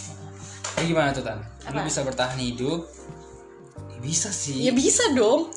Ini 0.78 0.86
gimana 0.94 1.10
tuh 1.10 1.26
Tan? 1.26 1.42
Lu 1.42 1.82
Apa? 1.82 1.82
bisa 1.82 2.06
bertahan 2.06 2.38
hidup? 2.38 2.86
Ya, 3.98 4.00
bisa 4.06 4.30
sih. 4.30 4.62
Ya 4.62 4.72
bisa 4.78 5.04
dong. 5.18 5.50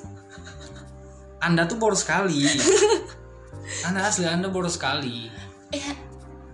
Anda 1.45 1.69
tuh 1.69 1.77
boros 1.77 2.01
sekali. 2.01 2.49
anda 3.87 4.09
asli 4.09 4.25
Anda 4.25 4.49
boros 4.49 4.81
sekali. 4.81 5.29
Eh, 5.77 5.93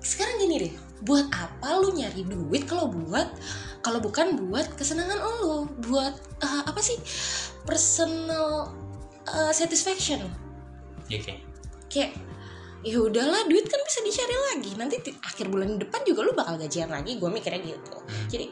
sekarang 0.03 0.43
gini 0.43 0.67
deh. 0.67 0.73
Buat 1.07 1.31
apa 1.31 1.79
lu 1.79 1.95
nyari 1.95 2.27
duit 2.27 2.67
kalau 2.67 2.91
buat 2.91 3.31
kalau 3.87 4.03
bukan 4.03 4.35
buat 4.51 4.67
kesenangan 4.75 5.23
lu, 5.23 5.71
buat 5.87 6.15
eh, 6.43 6.63
apa 6.67 6.81
sih? 6.83 6.99
Personal 7.63 8.75
eh, 9.31 9.53
satisfaction. 9.55 10.27
Ya 11.07 11.23
oke. 11.23 11.35
Kayak 11.87 12.19
ya 12.83 12.99
udahlah 12.99 13.47
duit 13.47 13.67
kan 13.67 13.79
bisa 13.83 14.03
dicari 14.03 14.37
lagi 14.55 14.71
nanti 14.79 15.03
di 15.03 15.11
akhir 15.23 15.51
bulan 15.51 15.79
depan 15.79 16.07
juga 16.07 16.23
lu 16.23 16.33
bakal 16.39 16.55
gajian 16.55 16.87
lagi 16.87 17.19
gue 17.19 17.27
mikirnya 17.27 17.75
gitu 17.75 17.99
jadi 18.31 18.47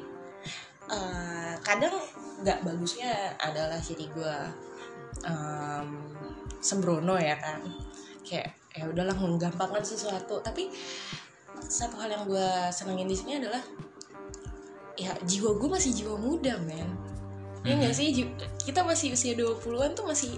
eh, 0.91 1.55
kadang 1.65 1.95
nggak 2.45 2.61
bagusnya 2.67 3.33
adalah 3.41 3.81
jadi 3.81 4.05
gue 4.11 4.37
em, 5.25 5.89
sembrono 6.61 7.17
ya 7.17 7.37
kan. 7.41 7.61
Kayak 8.25 8.57
ya 8.75 8.85
udahlah 8.91 9.17
menggampangkan 9.17 9.85
sesuatu. 9.85 10.41
Tapi 10.45 10.69
satu 11.65 11.97
hal 12.01 12.13
yang 12.13 12.25
gue 12.29 12.49
senengin 12.75 13.09
di 13.09 13.17
sini 13.17 13.41
adalah 13.41 13.63
ya 14.95 15.11
jiwa 15.27 15.57
gue 15.59 15.69
masih 15.71 15.91
jiwa 15.95 16.15
muda 16.21 16.59
men. 16.63 16.91
Ya 17.65 17.81
nggak 17.81 17.97
sih? 17.97 18.13
Ji- 18.13 18.37
kita 18.61 18.85
masih 18.85 19.17
usia 19.17 19.33
20-an 19.33 19.97
tuh 19.97 20.05
masih 20.05 20.37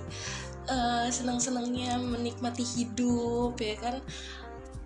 eh, 0.71 1.09
senang-senangnya 1.11 1.99
menikmati 1.99 2.63
hidup 2.63 3.59
ya 3.59 3.75
kan. 3.83 3.99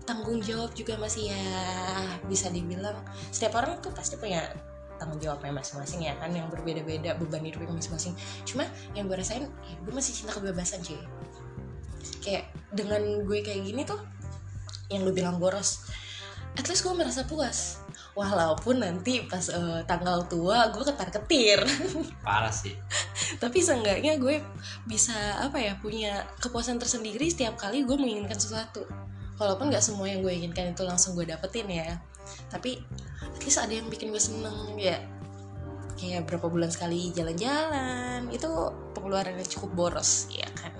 Tanggung 0.08 0.40
jawab 0.40 0.72
juga 0.72 0.96
masih 0.96 1.30
ya 1.30 1.44
bisa 2.26 2.48
dibilang 2.48 2.96
setiap 3.30 3.60
orang 3.60 3.78
tuh 3.84 3.92
pasti 3.92 4.16
punya 4.16 4.42
tanggung 5.00 5.16
jawabnya 5.16 5.56
masing-masing 5.56 6.04
ya 6.04 6.12
kan 6.20 6.28
yang 6.36 6.52
berbeda-beda 6.52 7.16
beban 7.16 7.40
hidupnya 7.40 7.72
masing-masing. 7.72 8.12
Cuma 8.44 8.68
yang 8.92 9.08
gue 9.08 9.16
rasain 9.16 9.48
ya 9.48 9.76
gue 9.80 9.92
masih 9.96 10.12
cinta 10.12 10.36
kebebasan 10.36 10.84
cuy. 10.84 11.00
Kayak 12.20 12.52
dengan 12.68 13.24
gue 13.24 13.38
kayak 13.40 13.64
gini 13.64 13.88
tuh 13.88 13.98
yang 14.92 15.08
lu 15.08 15.16
bilang 15.16 15.40
boros 15.40 15.88
at 16.58 16.66
least 16.66 16.82
gue 16.82 16.94
merasa 16.94 17.24
puas. 17.24 17.80
Walaupun 18.10 18.82
nanti 18.82 19.22
pas 19.24 19.46
eh, 19.48 19.80
tanggal 19.86 20.26
tua 20.26 20.68
gue 20.74 20.82
ketar 20.82 21.08
ketir 21.14 21.62
Parah 22.26 22.50
sih. 22.50 22.74
tapi 23.38 23.62
seenggaknya 23.62 24.18
gue 24.18 24.42
bisa 24.84 25.14
apa 25.38 25.62
ya 25.62 25.78
punya 25.78 26.26
kepuasan 26.42 26.82
tersendiri 26.82 27.30
setiap 27.30 27.54
kali 27.56 27.86
gue 27.86 27.96
menginginkan 27.96 28.36
sesuatu. 28.36 28.84
Walaupun 29.38 29.72
nggak 29.72 29.80
semua 29.80 30.10
yang 30.10 30.20
gue 30.20 30.34
inginkan 30.34 30.74
itu 30.74 30.82
langsung 30.84 31.14
gue 31.16 31.24
dapetin 31.24 31.70
ya. 31.70 31.96
Tapi 32.50 32.82
least 33.44 33.60
ada 33.60 33.72
yang 33.72 33.88
bikin 33.88 34.12
gue 34.12 34.22
seneng 34.22 34.76
ya 34.76 35.00
kayak 36.00 36.24
berapa 36.24 36.48
bulan 36.48 36.72
sekali 36.72 37.12
jalan-jalan 37.12 38.32
itu 38.32 38.48
pengeluarannya 38.96 39.44
cukup 39.44 39.70
boros 39.76 40.32
ya 40.32 40.48
kan. 40.56 40.72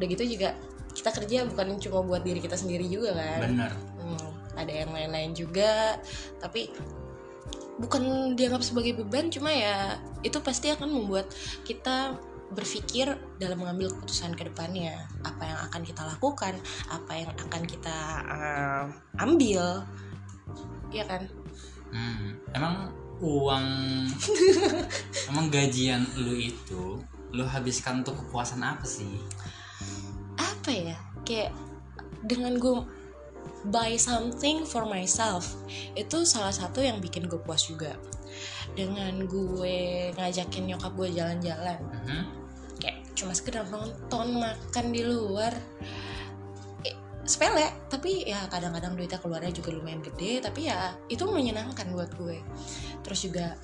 Udah 0.00 0.06
gitu 0.08 0.24
juga 0.24 0.56
kita 0.96 1.10
kerja 1.12 1.44
bukan 1.44 1.76
cuma 1.76 2.00
buat 2.00 2.22
diri 2.24 2.40
kita 2.40 2.56
sendiri 2.56 2.88
juga 2.88 3.12
kan. 3.12 3.40
Bener. 3.44 3.72
Hmm, 4.00 4.28
ada 4.56 4.72
yang 4.72 4.90
lain-lain 4.96 5.36
juga 5.36 6.00
tapi 6.40 6.72
bukan 7.76 8.32
dianggap 8.38 8.62
sebagai 8.64 9.04
beban 9.04 9.28
cuma 9.28 9.52
ya 9.52 10.00
itu 10.24 10.40
pasti 10.40 10.72
akan 10.72 10.88
membuat 10.88 11.28
kita 11.68 12.16
berpikir 12.54 13.18
dalam 13.36 13.60
mengambil 13.60 13.92
keputusan 13.92 14.32
ke 14.32 14.48
depannya. 14.48 15.04
Apa 15.20 15.42
yang 15.44 15.58
akan 15.68 15.82
kita 15.84 16.02
lakukan 16.16 16.54
apa 16.88 17.12
yang 17.12 17.30
akan 17.44 17.62
kita 17.68 17.98
eh, 18.24 18.84
ambil 19.20 19.84
ya 20.94 21.04
kan 21.04 21.26
Hmm. 21.94 22.34
Emang 22.50 22.90
uang, 23.22 23.66
emang 25.30 25.46
gajian 25.48 26.02
lu 26.18 26.34
itu 26.34 26.98
lu 27.30 27.46
habiskan 27.46 28.02
untuk 28.02 28.18
kepuasan 28.18 28.62
apa 28.62 28.82
sih? 28.82 29.14
apa 30.34 30.72
ya 30.72 30.96
kayak 31.28 31.52
dengan 32.24 32.56
gue 32.56 32.80
buy 33.68 34.00
something 34.00 34.64
for 34.64 34.88
myself 34.88 35.60
itu 35.92 36.24
salah 36.24 36.56
satu 36.56 36.80
yang 36.80 37.04
bikin 37.04 37.28
gue 37.28 37.36
puas 37.36 37.68
juga 37.68 37.92
dengan 38.72 39.28
gue 39.28 40.08
ngajakin 40.16 40.72
nyokap 40.72 40.96
gue 40.96 41.08
jalan-jalan 41.12 41.76
Mhm. 41.84 42.22
kayak 42.80 43.04
cuma 43.12 43.36
sekedar 43.36 43.68
nonton 43.68 44.40
makan 44.40 44.86
di 44.88 45.04
luar 45.04 45.52
sepele 47.24 47.72
tapi 47.88 48.28
ya 48.28 48.44
kadang-kadang 48.52 48.96
duitnya 48.96 49.20
keluarnya 49.20 49.52
juga 49.52 49.72
lumayan 49.72 50.04
gede 50.04 50.44
tapi 50.44 50.68
ya 50.68 50.92
itu 51.08 51.24
menyenangkan 51.24 51.88
buat 51.92 52.12
gue. 52.16 52.38
Terus 53.00 53.20
juga 53.24 53.56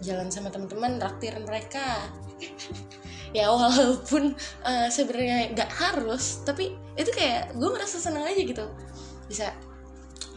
jalan 0.00 0.28
sama 0.32 0.50
teman-teman 0.50 0.98
raktir 0.98 1.36
mereka. 1.40 2.08
Ya 3.34 3.50
walaupun 3.50 4.30
eh, 4.62 4.86
sebenarnya 4.94 5.50
nggak 5.58 5.66
harus 5.74 6.46
tapi 6.46 6.70
itu 6.94 7.10
kayak 7.10 7.58
gue 7.58 7.66
merasa 7.66 7.98
senang 7.98 8.22
aja 8.22 8.38
gitu. 8.38 8.62
Bisa 9.26 9.50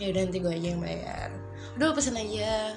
ya 0.02 0.10
udah 0.10 0.26
nanti 0.26 0.42
gue 0.42 0.50
aja 0.50 0.68
yang 0.74 0.82
bayar. 0.82 1.30
Udah 1.78 1.94
pesen 1.94 2.18
aja. 2.18 2.74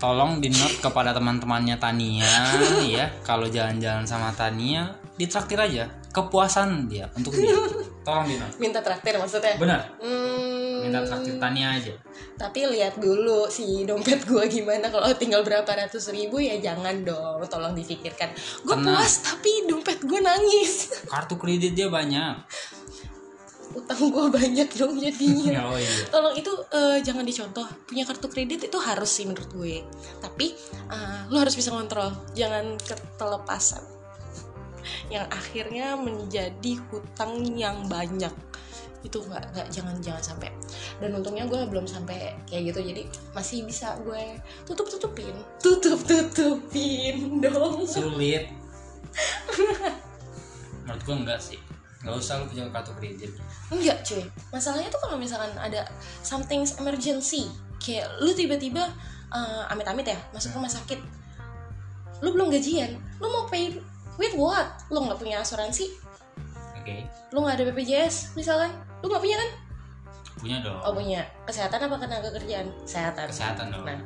Tolong 0.00 0.40
di 0.40 0.48
note 0.48 0.80
kepada 0.80 1.12
teman-temannya 1.12 1.76
Tania 1.76 2.32
ya, 2.96 3.12
kalau 3.20 3.44
jalan-jalan 3.44 4.08
sama 4.08 4.32
Tania 4.32 4.96
ditraktir 5.20 5.60
aja 5.60 5.84
kepuasan 6.12 6.86
dia 6.86 7.08
untuk 7.16 7.32
dia. 7.32 7.50
Tolong 8.02 8.26
di 8.26 8.34
note. 8.34 8.58
minta 8.58 8.82
traktir 8.82 9.14
maksudnya 9.14 9.54
Benar. 9.54 9.78
hmm, 10.02 10.82
Minta 10.82 11.06
traktir 11.06 11.38
Tania 11.38 11.78
aja. 11.78 11.94
tapi 12.34 12.66
lihat 12.66 12.98
dulu 12.98 13.46
si 13.46 13.86
dompet 13.86 14.26
gue 14.30 14.42
gimana 14.50 14.90
kalau 14.90 15.06
tinggal 15.14 15.40
berapa 15.40 15.66
ratus 15.66 16.10
ribu 16.10 16.42
ya 16.42 16.58
jangan 16.58 17.06
dong 17.06 17.38
tolong 17.46 17.70
dipikirkan 17.72 18.34
gue 18.34 18.74
Tenang. 18.74 18.98
puas 18.98 19.14
tapi 19.22 19.70
dompet 19.70 20.02
gue 20.02 20.18
nangis 20.18 20.90
Kartu 21.14 21.38
kredit 21.38 21.72
dia 21.72 21.86
banyak. 21.86 22.42
utang 23.72 24.04
gue 24.04 24.26
banyak 24.28 24.68
dong 24.76 25.00
jadinya 25.00 25.72
oh 25.72 25.78
iya. 25.78 25.88
tolong 26.10 26.36
itu 26.36 26.52
eh, 26.74 27.00
jangan 27.00 27.24
dicontoh 27.24 27.64
punya 27.88 28.04
kartu 28.04 28.28
kredit 28.28 28.68
itu 28.68 28.76
harus 28.76 29.08
sih 29.08 29.24
menurut 29.24 29.48
gue 29.48 29.80
tapi 30.20 30.52
eh, 30.90 31.20
lu 31.32 31.40
harus 31.40 31.56
bisa 31.56 31.72
ngontrol 31.72 32.12
jangan 32.36 32.76
ketelepasan 32.76 33.80
yang 35.10 35.26
akhirnya 35.28 35.94
menjadi 35.98 36.72
hutang 36.90 37.44
yang 37.54 37.86
banyak 37.86 38.32
itu 39.02 39.18
nggak 39.18 39.42
nggak 39.50 39.66
jangan 39.66 39.98
jangan 39.98 40.22
sampai 40.22 40.50
dan 41.02 41.10
untungnya 41.10 41.42
gue 41.50 41.58
belum 41.66 41.90
sampai 41.90 42.38
kayak 42.46 42.70
gitu 42.70 42.86
jadi 42.86 43.02
masih 43.34 43.66
bisa 43.66 43.98
gue 44.06 44.38
tutup 44.62 44.86
tutupin 44.86 45.34
tutup 45.58 45.98
tutupin 46.06 47.42
dong 47.42 47.82
Sulit. 47.82 48.62
Menurut 50.82 51.02
gua 51.04 51.16
enggak 51.24 51.40
sih. 51.40 51.58
Enggak 52.02 52.18
usah 52.18 52.34
lu 52.42 52.44
punya 52.50 52.66
kartu 52.74 52.92
kredit. 52.98 53.30
Enggak 53.70 54.02
cuy 54.02 54.26
Masalahnya 54.50 54.90
tuh 54.90 55.00
kalau 55.06 55.16
misalkan 55.16 55.54
ada 55.54 55.86
something 56.26 56.66
emergency 56.82 57.46
Kayak 57.78 58.10
lu 58.18 58.34
tiba-tiba 58.34 58.90
eh, 59.30 59.62
Amit-amit 59.70 60.10
ya 60.10 60.18
Masuk 60.34 60.58
rumah 60.58 60.68
sakit 60.68 60.98
Lu 62.20 62.34
belum 62.34 62.50
gajian 62.50 62.98
Lu 63.22 63.30
mau 63.30 63.46
pay 63.46 63.78
with 64.16 64.34
what? 64.34 64.80
Lu 64.88 65.04
nggak 65.04 65.18
punya 65.18 65.40
asuransi 65.40 65.88
Oke. 66.76 67.06
Lu 67.30 67.40
nggak 67.40 67.56
ada 67.60 67.64
BPJS 67.70 68.34
misalkan 68.34 68.72
Lu 69.00 69.08
nggak 69.08 69.22
punya 69.22 69.36
kan? 69.38 69.50
Punya 70.38 70.56
dong. 70.60 70.78
Oh 70.82 70.92
punya 70.92 71.22
Kesehatan 71.46 71.86
apa 71.86 71.96
tenaga 72.02 72.28
kerjaan? 72.34 72.66
Kesehatan 72.82 73.26
Kesehatan 73.30 73.66
dong. 73.70 73.84
Nah 73.86 73.98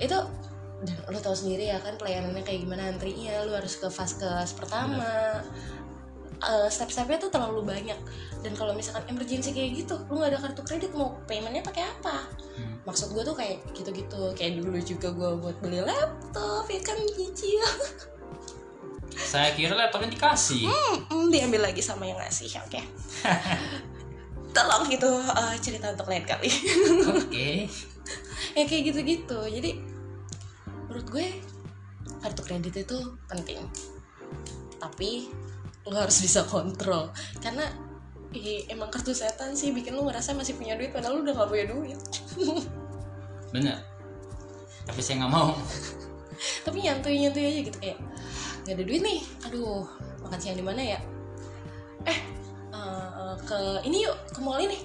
itu 0.00 0.16
dan 0.80 0.96
lu 1.12 1.20
tahu 1.20 1.36
sendiri 1.36 1.68
ya 1.68 1.76
kan 1.76 1.92
pelayanannya 2.00 2.40
kayak 2.40 2.64
gimana 2.64 2.88
antrinya 2.88 3.44
lu 3.44 3.52
harus 3.52 3.76
ke 3.76 3.84
vaskes 3.84 4.56
pertama 4.56 5.36
eh, 6.40 6.68
step-stepnya 6.72 7.20
tuh 7.20 7.28
terlalu 7.28 7.68
banyak 7.68 8.00
dan 8.40 8.52
kalau 8.56 8.72
misalkan 8.72 9.04
emergency 9.12 9.52
kayak 9.52 9.84
gitu 9.84 10.00
lu 10.08 10.24
nggak 10.24 10.32
ada 10.32 10.40
kartu 10.40 10.64
kredit 10.64 10.96
mau 10.96 11.20
paymentnya 11.28 11.60
pakai 11.60 11.84
apa 11.84 12.24
Hmm. 12.50 12.76
maksud 12.84 13.12
gue 13.12 13.22
tuh 13.24 13.36
kayak 13.36 13.60
gitu-gitu 13.76 14.32
kayak 14.36 14.60
dulu 14.60 14.76
juga 14.80 15.08
gue 15.12 15.30
buat 15.40 15.56
beli 15.64 15.80
laptop 15.80 16.64
ya 16.68 16.80
kan 16.80 16.96
cicil 17.12 17.60
Saya 19.20 19.54
kira 19.54 19.76
laptopnya 19.76 20.10
dikasih. 20.10 20.66
Hmm, 20.66 21.28
diambil 21.30 21.70
lagi 21.70 21.78
sama 21.80 22.04
yang 22.04 22.18
ngasih 22.18 22.50
oke 22.58 22.80
tolong 24.56 24.84
gitu 24.90 25.06
eh, 25.06 25.56
cerita 25.62 25.94
untuk 25.94 26.10
lain 26.10 26.26
kali 26.26 26.50
Oke. 27.06 27.70
ya 28.58 28.62
kayak 28.66 28.82
gitu-gitu 28.90 29.38
jadi 29.46 29.78
menurut 30.90 31.06
gue 31.06 31.26
kartu 32.18 32.42
kredit 32.42 32.82
itu 32.82 32.98
penting 33.30 33.62
tapi 34.82 35.30
lo 35.86 35.96
harus 35.96 36.18
bisa 36.18 36.42
kontrol 36.50 37.14
karena 37.38 37.62
eh, 38.34 38.66
emang 38.66 38.90
kartu 38.90 39.14
setan 39.14 39.54
sih 39.54 39.70
bikin 39.70 39.94
lo 39.94 40.10
ngerasa 40.10 40.34
masih 40.34 40.58
punya 40.58 40.74
duit 40.74 40.90
padahal 40.90 41.22
lo 41.22 41.24
udah 41.24 41.34
gak 41.38 41.48
punya 41.48 41.66
duit 41.70 42.00
Bener. 43.50 43.82
Tapi 44.86 45.02
saya 45.02 45.26
nggak 45.26 45.34
mau. 45.34 45.58
tapi 46.62 46.86
nyantuy 46.86 47.18
aja 47.18 47.60
gitu 47.66 47.78
kayak 47.82 47.98
nggak 48.64 48.74
ada 48.76 48.84
duit 48.84 49.02
nih. 49.02 49.20
Aduh 49.48 49.86
makan 50.24 50.38
siang 50.38 50.58
di 50.58 50.64
mana 50.64 50.82
ya? 50.82 50.98
Eh 52.06 52.18
eh, 52.74 53.34
ke 53.44 53.58
ini 53.86 54.06
yuk 54.06 54.16
ke 54.32 54.40
mall 54.40 54.60
ini. 54.60 54.78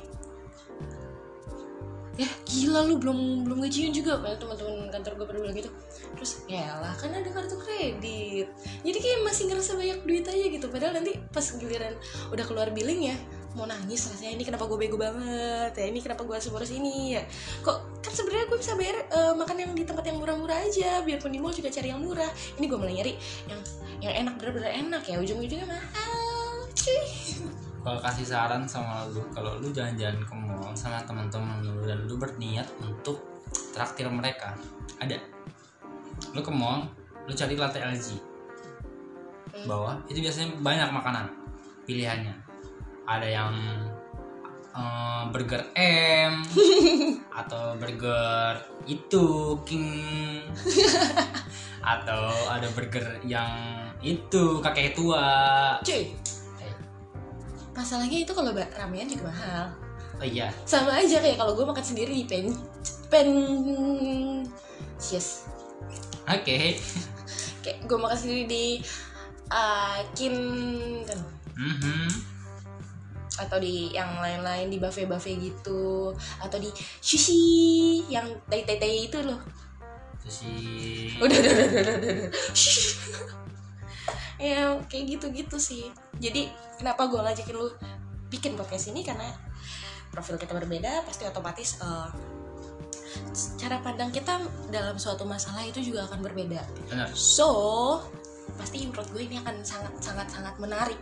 Ya 2.15 2.31
gila 2.47 2.87
lu 2.87 2.95
belum 2.95 3.43
belum 3.43 3.59
gajian 3.67 3.91
juga. 3.91 4.19
Banyak 4.19 4.39
teman-teman 4.39 4.87
kantor 4.87 5.11
gue 5.19 5.25
pada 5.27 5.39
bilang 5.43 5.57
gitu. 5.57 5.71
Terus 6.15 6.31
ya 6.47 6.79
lah 6.79 6.95
kan 6.95 7.11
ada 7.11 7.27
kartu 7.27 7.59
kredit. 7.59 8.47
Jadi 8.87 8.97
kayak 9.03 9.19
masih 9.27 9.43
ngerasa 9.51 9.71
banyak 9.75 9.99
duit 10.07 10.23
aja 10.23 10.45
gitu. 10.47 10.67
Padahal 10.71 10.95
nanti 10.95 11.19
pas 11.31 11.43
giliran 11.43 11.93
udah 12.31 12.45
keluar 12.47 12.71
billing 12.71 13.11
ya 13.11 13.17
mau 13.55 13.63
nangis 13.63 14.11
rasanya 14.11 14.35
ini 14.35 14.43
kenapa 14.43 14.67
gue 14.67 14.77
bego 14.77 14.99
banget 14.99 15.71
ya 15.71 15.85
ini 15.87 16.03
kenapa 16.03 16.27
gue 16.27 16.37
seboros 16.37 16.69
ini 16.75 17.15
ya 17.15 17.23
kok 17.63 18.03
kan 18.03 18.11
sebenarnya 18.11 18.45
gue 18.51 18.59
bisa 18.59 18.75
bayar 18.75 18.97
eh, 19.07 19.33
makan 19.33 19.55
yang 19.55 19.71
di 19.71 19.87
tempat 19.87 20.03
yang 20.03 20.19
murah-murah 20.19 20.59
aja 20.67 20.99
biarpun 21.01 21.31
di 21.31 21.39
mall 21.39 21.55
juga 21.55 21.71
cari 21.71 21.87
yang 21.89 22.03
murah 22.03 22.27
ini 22.59 22.65
gue 22.67 22.77
mulai 22.77 22.93
nyari 22.99 23.13
yang 23.47 23.61
yang 24.03 24.13
enak 24.27 24.33
bener-bener 24.37 24.71
enak 24.75 25.03
ya 25.07 25.15
ujung-ujungnya 25.23 25.67
mahal 25.67 26.67
cuy 26.75 27.03
Kalau 27.85 28.01
kasih 28.01 28.25
saran 28.25 28.65
sama 28.65 29.05
lu, 29.13 29.21
kalau 29.29 29.61
lu 29.61 29.69
jalan-jalan 29.69 30.17
ke 30.17 30.33
mall 30.33 30.73
sama 30.73 31.05
teman-teman 31.05 31.61
lu 31.61 31.85
dan 31.85 32.01
lu 32.09 32.17
berniat 32.17 32.65
untuk 32.81 33.21
traktir 33.77 34.09
mereka, 34.09 34.57
ada. 34.97 35.21
Lu 36.33 36.41
ke 36.41 36.49
mall, 36.49 36.89
lu 37.29 37.37
cari 37.37 37.53
latte 37.53 37.77
LG. 37.77 38.17
Bawah 39.69 40.01
itu 40.09 40.17
biasanya 40.17 40.57
banyak 40.65 40.89
makanan 40.97 41.29
pilihannya. 41.85 42.44
Ada 43.05 43.27
yang 43.29 43.53
eh, 44.73 45.23
burger 45.29 45.61
M 45.77 46.41
atau 47.45 47.77
burger 47.77 48.65
itu 48.85 49.57
King. 49.65 49.89
Atau 51.85 52.33
ada 52.49 52.65
burger 52.73 53.21
yang 53.21 53.53
itu 54.01 54.57
kakek 54.57 54.97
tua. 54.97 55.77
cuy. 55.85 56.17
Masalahnya 57.77 58.25
itu 58.25 58.33
kalau 58.33 58.49
ramean 58.73 59.05
juga 59.05 59.29
mahal. 59.29 59.65
Oh 60.17 60.25
iya, 60.25 60.49
sama 60.65 60.97
aja 60.97 61.21
kayak 61.21 61.37
kalau 61.37 61.53
gue 61.53 61.65
makan 61.67 61.85
sendiri 61.85 62.09
di 62.09 62.25
pen. 62.25 62.57
Pen. 63.13 63.29
Yes 64.97 65.45
oke. 66.29 66.57
kayak 67.61 67.77
gue 67.89 67.97
makan 67.97 68.17
sendiri 68.17 68.43
di 68.45 68.65
uh, 69.49 69.99
kin 70.13 70.35
Mhm. 71.55 72.34
Atau 73.39 73.57
di 73.59 73.91
yang 73.91 74.19
lain-lain 74.19 74.71
di 74.71 74.77
buffet 74.79 75.07
buffet 75.07 75.35
gitu 75.39 76.15
atau 76.39 76.57
di 76.57 76.71
sushi 77.03 78.05
yang 78.07 78.25
tai 78.47 78.63
tai 78.63 79.07
itu 79.07 79.19
loh. 79.21 79.39
Si 80.25 80.49
udah 81.21 81.37
udah 81.37 81.53
udah 81.53 81.75
udah 81.75 81.87
udah, 81.91 82.15
udah. 82.15 83.35
Ya 84.35 84.75
kayak 84.91 85.05
gitu 85.15 85.25
gitu 85.31 85.57
sih. 85.57 85.89
Jadi 86.19 86.51
kenapa 86.75 87.07
gue 87.07 87.19
ngajakin 87.19 87.55
lu 87.55 87.71
bikin 88.27 88.59
podcast 88.59 88.91
ini? 88.91 89.01
Karena 89.05 89.31
profil 90.11 90.35
kita 90.35 90.55
berbeda 90.55 91.03
pasti 91.07 91.23
otomatis 91.27 91.79
eh, 91.79 92.09
cara 93.59 93.79
pandang 93.79 94.11
kita 94.11 94.43
dalam 94.71 94.99
suatu 94.99 95.23
masalah 95.23 95.63
itu 95.63 95.79
juga 95.79 96.07
akan 96.07 96.19
berbeda. 96.23 96.61
Benar. 96.91 97.07
so 97.15 97.49
pasti 98.55 98.85
menurut 98.87 99.09
gue 99.11 99.23
ini 99.25 99.41
akan 99.41 99.65
sangat 99.65 99.93
sangat 99.99 100.27
sangat 100.29 100.55
menarik 100.61 100.99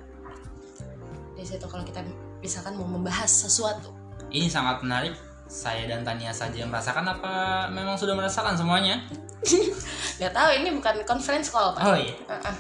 dari 1.44 1.60
situ 1.60 1.68
kalau 1.68 1.84
kita 1.84 2.00
misalkan 2.40 2.80
mau 2.80 2.88
membahas 2.88 3.28
sesuatu 3.28 3.92
Ini 4.32 4.48
sangat 4.48 4.80
menarik. 4.80 5.12
Saya 5.44 5.86
dan 5.86 6.02
Tania 6.02 6.32
saja 6.32 6.56
yang 6.56 6.72
merasakan 6.72 7.04
apa 7.04 7.68
memang 7.68 7.94
sudah 7.94 8.16
merasakan 8.16 8.56
semuanya? 8.56 9.04
nggak 10.18 10.32
tahu 10.32 10.50
ini 10.56 10.72
bukan 10.72 11.04
conference 11.04 11.52
call 11.52 11.76
pak 11.76 11.84
Oh 11.84 12.00
iya, 12.00 12.16
Ah, 12.26 12.48
ah. 12.48 12.58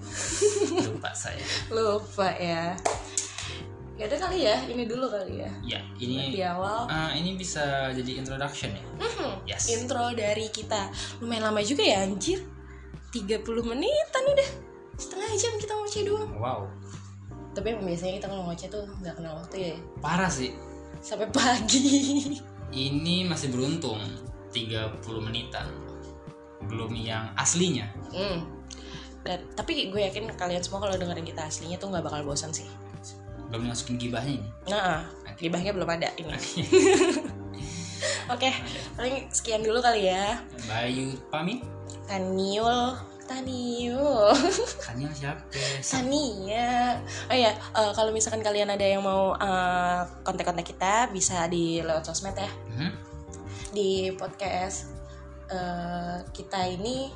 lupa 0.88 1.12
saya. 1.12 1.36
lupa 1.68 2.32
ya 2.32 2.72
ya 3.92 4.08
udah 4.08 4.18
kali 4.18 4.38
ya 4.42 4.56
ini 4.64 4.88
dulu 4.88 5.04
kali 5.06 5.44
ya 5.44 5.50
Ya, 5.62 5.80
di 5.94 6.08
ini 6.08 6.40
awal 6.40 6.88
ah, 6.88 7.12
ini 7.12 7.36
bisa 7.36 7.92
jadi 7.92 8.24
introduction 8.24 8.72
ya. 8.72 8.82
Mhm. 8.98 9.30
Yes. 9.44 9.68
intro 9.68 10.16
dari 10.16 10.48
kita 10.48 10.88
lumayan 11.20 11.44
lama 11.44 11.60
juga 11.60 11.84
ya 11.84 12.02
anjir 12.02 12.40
30 13.12 13.44
menitan 13.62 14.24
udah 14.24 14.48
setengah 14.96 15.28
jam 15.36 15.52
kita 15.54 15.76
ngoceh 15.76 16.02
doang 16.02 16.30
Wow, 16.34 16.66
tapi 17.52 17.76
biasanya 17.76 18.12
kita 18.16 18.26
kalau 18.26 18.42
ngoceh 18.44 18.66
tuh 18.66 18.82
nggak 18.98 19.14
kenal 19.14 19.36
waktu 19.36 19.54
ya 19.60 19.72
parah 19.98 20.28
sih. 20.28 20.50
sampai 20.98 21.26
pagi 21.28 22.38
Ini 22.72 23.26
masih 23.26 23.52
beruntung 23.52 24.00
30 24.48 24.96
menitan. 25.20 25.66
Belum 26.64 26.88
yang 26.94 27.28
aslinya. 27.34 27.90
hmm. 28.08 28.38
Dan, 29.20 29.38
tapi 29.52 29.86
gue 29.86 30.00
yakin 30.02 30.26
kalian 30.34 30.58
semua 30.58 30.80
kalau 30.80 30.96
dengerin 30.96 31.22
kita 31.22 31.44
aslinya 31.44 31.76
tuh 31.76 31.88
nggak 31.88 32.02
bakal 32.02 32.24
bosan 32.24 32.50
sih 32.50 32.66
Belum 33.46 33.68
masukin 33.68 33.94
gibahnya 33.94 34.34
ini. 34.34 34.48
nah 34.66 35.06
gibahnya 35.36 35.70
belum 35.70 35.86
ada 35.86 36.08
ini 36.16 36.32
oke 38.32 38.48
paling 38.94 39.14
sekian 39.28 39.60
dulu 39.60 39.78
kali 39.78 40.08
ya 40.08 40.40
Bayu 40.66 41.12
pamit. 41.28 41.60
Taniul 42.08 42.96
Taniul 43.32 44.28
Tania 44.76 45.08
siapa? 45.08 45.40
Tania 45.80 47.00
oh 47.00 47.36
ya 47.36 47.48
eh, 47.56 47.92
kalau 47.96 48.12
misalkan 48.12 48.44
kalian 48.44 48.68
ada 48.68 48.84
yang 48.84 49.00
mau 49.00 49.32
eh, 49.32 50.00
kontak-kontak 50.20 50.68
kita 50.68 51.08
bisa 51.08 51.48
di 51.48 51.80
lewat 51.80 52.04
sosmed 52.04 52.36
ya 52.36 52.50
Mhm. 52.76 52.90
di 53.72 54.12
podcast 54.12 54.92
eh, 55.48 56.20
kita 56.30 56.60
ini 56.68 57.08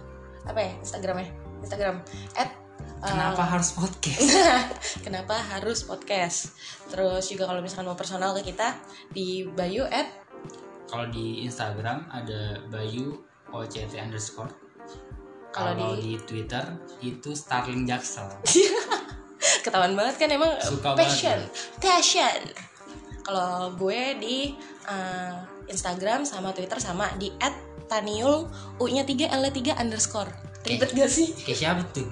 apa 0.42 0.56
ya 0.56 0.72
Instagramnya 0.80 1.28
Instagram 1.60 2.00
at 2.34 2.50
Kenapa 2.96 3.44
harus 3.44 3.76
podcast? 3.76 4.24
kenapa 5.04 5.36
harus 5.36 5.84
podcast 5.84 6.56
terus 6.88 7.28
juga 7.28 7.44
kalau 7.44 7.60
misalkan 7.60 7.84
mau 7.84 7.98
personal 7.98 8.32
ke 8.32 8.50
kita 8.50 8.72
di 9.12 9.44
Bayu 9.46 9.84
at 9.84 10.08
Kalau 10.88 11.04
di 11.12 11.44
Instagram 11.44 12.08
ada 12.08 12.56
Bayu 12.66 13.20
OCT 13.52 14.00
underscore. 14.00 14.48
Kalau 15.56 15.72
di- 15.72 15.96
di... 15.98 16.12
Twitter 16.20 16.64
itu 17.00 17.30
Starling 17.32 17.88
Jaksel. 17.88 18.28
ketahuan 19.64 19.94
banget 19.94 20.14
kan 20.18 20.28
emang 20.30 20.52
Suka 20.58 20.94
passion 20.94 21.38
passion. 21.78 22.40
Kalau 23.22 23.74
gue 23.74 24.14
di 24.22 24.54
eh, 24.86 25.34
Instagram 25.66 26.22
sama 26.22 26.54
Twitter 26.54 26.78
sama 26.78 27.10
di 27.18 27.34
@taniul 27.86 28.46
u-nya 28.78 29.02
3 29.02 29.34
l 29.34 29.42
3 29.50 29.82
underscore. 29.82 30.30
Ribet 30.66 30.90
gak 30.94 31.10
sih? 31.10 31.30
Kayak 31.46 31.58
siapa 31.58 31.82
tuh? 31.90 32.06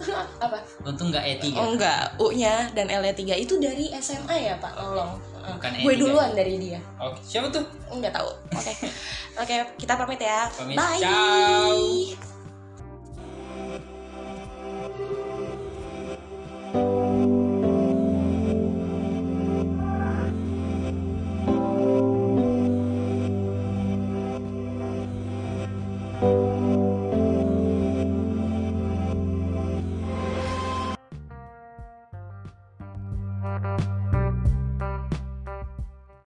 apa? 0.44 0.56
Untung 0.84 1.12
nggak 1.12 1.24
E3. 1.40 1.44
oh 1.56 1.76
enggak 1.76 2.16
u-nya 2.16 2.68
dan 2.72 2.88
l 2.88 3.04
3 3.04 3.16
itu 3.36 3.60
dari 3.60 3.92
SMA 3.96 4.36
ya 4.36 4.54
Pak? 4.60 4.72
Lolong 4.76 5.12
Eh, 5.40 5.52
Bukan 5.56 5.70
gue 5.72 5.92
E3. 5.96 6.00
duluan 6.04 6.30
dari 6.36 6.60
dia. 6.60 6.80
Oke, 7.00 7.20
siapa 7.24 7.48
tuh? 7.48 7.64
nggak 7.88 8.12
tahu. 8.12 8.28
Oke. 8.52 8.72
Oke 9.40 9.54
kita 9.80 9.96
pamit 9.96 10.20
ya. 10.20 10.44
Pamit, 10.52 10.76
bye. 10.76 11.00
Ciao. 11.00 12.28